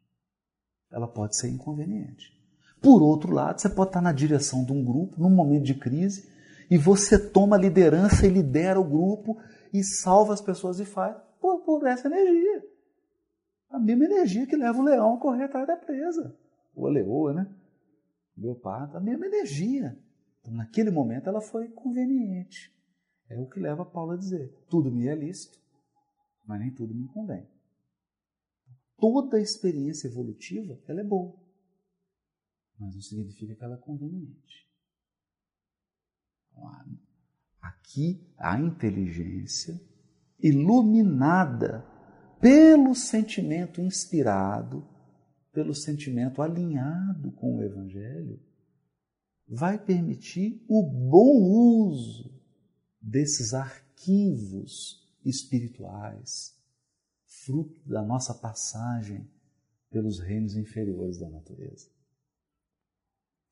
Ela 0.91 1.07
pode 1.07 1.35
ser 1.35 1.49
inconveniente. 1.49 2.33
Por 2.81 3.01
outro 3.01 3.33
lado, 3.33 3.59
você 3.59 3.69
pode 3.69 3.89
estar 3.89 4.01
na 4.01 4.11
direção 4.11 4.63
de 4.63 4.71
um 4.71 4.83
grupo, 4.83 5.19
num 5.19 5.29
momento 5.29 5.63
de 5.63 5.73
crise, 5.73 6.29
e 6.69 6.77
você 6.77 7.17
toma 7.17 7.55
a 7.55 7.59
liderança 7.59 8.25
e 8.25 8.29
lidera 8.29 8.79
o 8.79 8.83
grupo 8.83 9.37
e 9.73 9.83
salva 9.83 10.33
as 10.33 10.41
pessoas 10.41 10.79
e 10.79 10.85
faz 10.85 11.17
por, 11.39 11.59
por 11.59 11.85
essa 11.85 12.07
energia. 12.07 12.63
A 13.69 13.79
mesma 13.79 14.05
energia 14.05 14.47
que 14.47 14.55
leva 14.55 14.79
o 14.79 14.83
leão 14.83 15.15
a 15.15 15.19
correr 15.19 15.43
atrás 15.43 15.67
da 15.67 15.75
presa. 15.75 16.35
Ou 16.75 16.87
a 16.87 16.91
leoa, 16.91 17.33
né? 17.33 17.47
O 18.37 18.41
leopardo, 18.41 18.97
a 18.97 19.01
mesma 19.01 19.25
energia. 19.25 19.97
Então, 20.41 20.53
naquele 20.53 20.91
momento, 20.91 21.27
ela 21.27 21.41
foi 21.41 21.67
conveniente. 21.69 22.74
É 23.29 23.39
o 23.39 23.49
que 23.49 23.59
leva 23.59 23.85
Paulo 23.85 24.11
a 24.11 24.17
dizer: 24.17 24.51
tudo 24.69 24.91
me 24.91 25.07
é 25.07 25.15
lícito, 25.15 25.59
mas 26.45 26.59
nem 26.59 26.71
tudo 26.71 26.93
me 26.93 27.07
convém. 27.07 27.47
Toda 28.97 29.41
experiência 29.41 30.07
evolutiva 30.07 30.79
ela 30.87 31.01
é 31.01 31.03
boa, 31.03 31.35
mas 32.79 32.93
não 32.93 33.01
significa 33.01 33.55
que 33.55 33.63
ela 33.63 33.75
é 33.75 33.79
conveniente. 33.79 34.65
Aqui 37.61 38.25
a 38.37 38.59
inteligência 38.59 39.79
iluminada 40.39 41.85
pelo 42.39 42.93
sentimento 42.95 43.81
inspirado, 43.81 44.87
pelo 45.51 45.73
sentimento 45.73 46.41
alinhado 46.41 47.31
com 47.33 47.57
o 47.57 47.63
Evangelho, 47.63 48.39
vai 49.47 49.77
permitir 49.77 50.63
o 50.67 50.83
bom 50.83 51.89
uso 51.89 52.24
desses 53.05 53.53
arquivos 53.53 55.07
espirituais, 55.23 56.57
fruto 57.23 57.79
da 57.87 58.01
nossa 58.01 58.33
passagem 58.33 59.29
pelos 59.91 60.19
reinos 60.19 60.55
inferiores 60.55 61.19
da 61.19 61.29
natureza. 61.29 61.87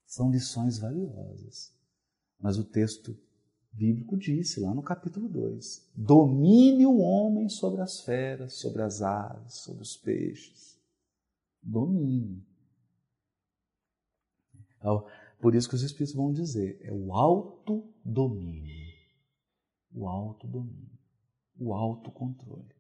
São 0.07 0.31
lições 0.31 0.79
valiosas. 0.79 1.71
Mas 2.39 2.57
o 2.57 2.63
texto 2.63 3.17
bíblico 3.71 4.17
disse 4.17 4.59
lá 4.59 4.73
no 4.73 4.81
capítulo 4.81 5.29
2: 5.29 5.91
domine 5.95 6.85
o 6.85 6.97
homem 6.97 7.47
sobre 7.47 7.81
as 7.81 8.01
feras, 8.01 8.53
sobre 8.53 8.81
as 8.81 9.01
aves, 9.03 9.53
sobre 9.53 9.83
os 9.83 9.95
peixes. 9.95 10.79
Domine. 11.61 12.43
Então, 14.77 15.07
por 15.39 15.55
isso 15.55 15.69
que 15.69 15.75
os 15.75 15.83
Espíritos 15.83 16.15
vão 16.15 16.33
dizer: 16.33 16.79
é 16.81 16.91
o 16.91 17.13
autodomínio. 17.13 18.92
O 19.93 20.07
autodomínio. 20.07 20.97
O 21.57 21.73
autocontrole. 21.73 22.75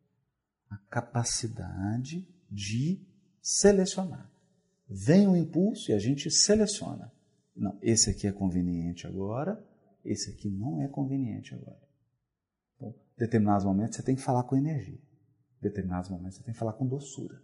A 0.69 0.77
capacidade 0.89 2.27
de 2.49 2.99
selecionar. 3.41 4.31
Vem 4.87 5.27
o 5.27 5.35
impulso 5.35 5.91
e 5.91 5.93
a 5.93 5.99
gente 5.99 6.29
seleciona. 6.31 7.11
Não, 7.55 7.77
esse 7.81 8.09
aqui 8.09 8.27
é 8.27 8.31
conveniente 8.31 9.05
agora, 9.05 9.63
esse 10.03 10.31
aqui 10.31 10.49
não 10.49 10.81
é 10.81 10.87
conveniente 10.87 11.53
agora. 11.53 11.81
Então, 12.75 12.95
determinados 13.17 13.65
momentos 13.65 13.95
você 13.95 14.03
tem 14.03 14.15
que 14.15 14.21
falar 14.21 14.43
com 14.43 14.55
energia. 14.55 14.99
Determinados 15.61 16.09
momentos 16.09 16.37
você 16.37 16.43
tem 16.43 16.53
que 16.53 16.59
falar 16.59 16.73
com 16.73 16.87
doçura. 16.87 17.41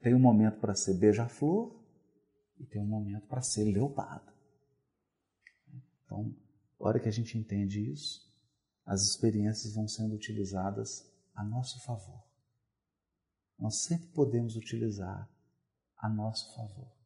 Tem 0.00 0.14
um 0.14 0.20
momento 0.20 0.60
para 0.60 0.74
ser 0.74 0.94
beija-flor 0.94 1.78
e 2.58 2.66
tem 2.66 2.80
um 2.80 2.86
momento 2.86 3.26
para 3.26 3.42
ser 3.42 3.64
leopardo. 3.64 4.30
Então, 6.04 6.34
a 6.80 6.88
hora 6.88 7.00
que 7.00 7.08
a 7.08 7.12
gente 7.12 7.36
entende 7.36 7.80
isso, 7.90 8.28
as 8.84 9.02
experiências 9.02 9.74
vão 9.74 9.86
sendo 9.86 10.14
utilizadas 10.14 11.08
a 11.34 11.44
nosso 11.44 11.80
favor. 11.84 12.22
Nós 13.58 13.82
sempre 13.82 14.08
podemos 14.08 14.56
utilizar 14.56 15.28
a 15.96 16.08
nosso 16.08 16.54
favor 16.54 17.00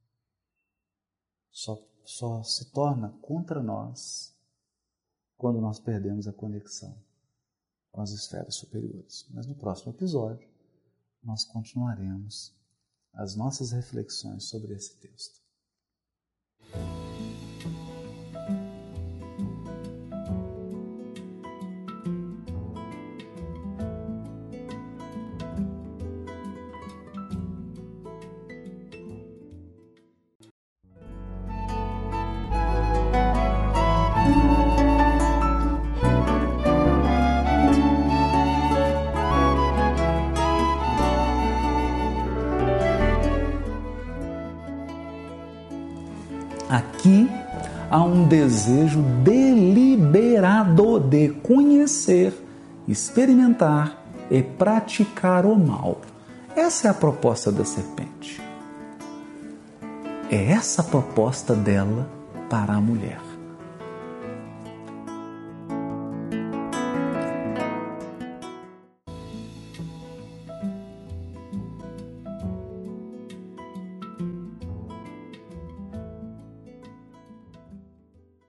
só, 1.55 1.81
só 2.05 2.43
se 2.43 2.72
torna 2.72 3.11
contra 3.22 3.62
nós 3.62 4.37
quando 5.37 5.61
nós 5.61 5.79
perdemos 5.79 6.27
a 6.27 6.33
conexão 6.33 7.01
com 7.93 8.01
as 8.01 8.11
esferas 8.11 8.57
superiores. 8.57 9.27
Mas 9.31 9.47
no 9.47 9.55
próximo 9.55 9.93
episódio, 9.93 10.49
nós 11.22 11.45
continuaremos 11.45 12.53
as 13.12 13.37
nossas 13.37 13.70
reflexões 13.70 14.45
sobre 14.45 14.75
esse 14.75 14.99
texto. 14.99 15.41
Um 48.15 48.29
desejo 48.29 49.03
deliberado 49.25 51.01
de 51.01 51.31
conhecer, 51.43 52.33
experimentar 52.87 54.01
e 54.31 54.41
praticar 54.41 55.45
o 55.45 55.59
mal. 55.59 56.01
Essa 56.55 56.87
é 56.87 56.91
a 56.93 56.95
proposta 56.95 57.51
da 57.51 57.65
serpente. 57.65 58.41
É 60.31 60.53
essa 60.53 60.83
a 60.83 60.85
proposta 60.85 61.55
dela 61.55 62.09
para 62.49 62.75
a 62.75 62.81
mulher. 62.81 63.24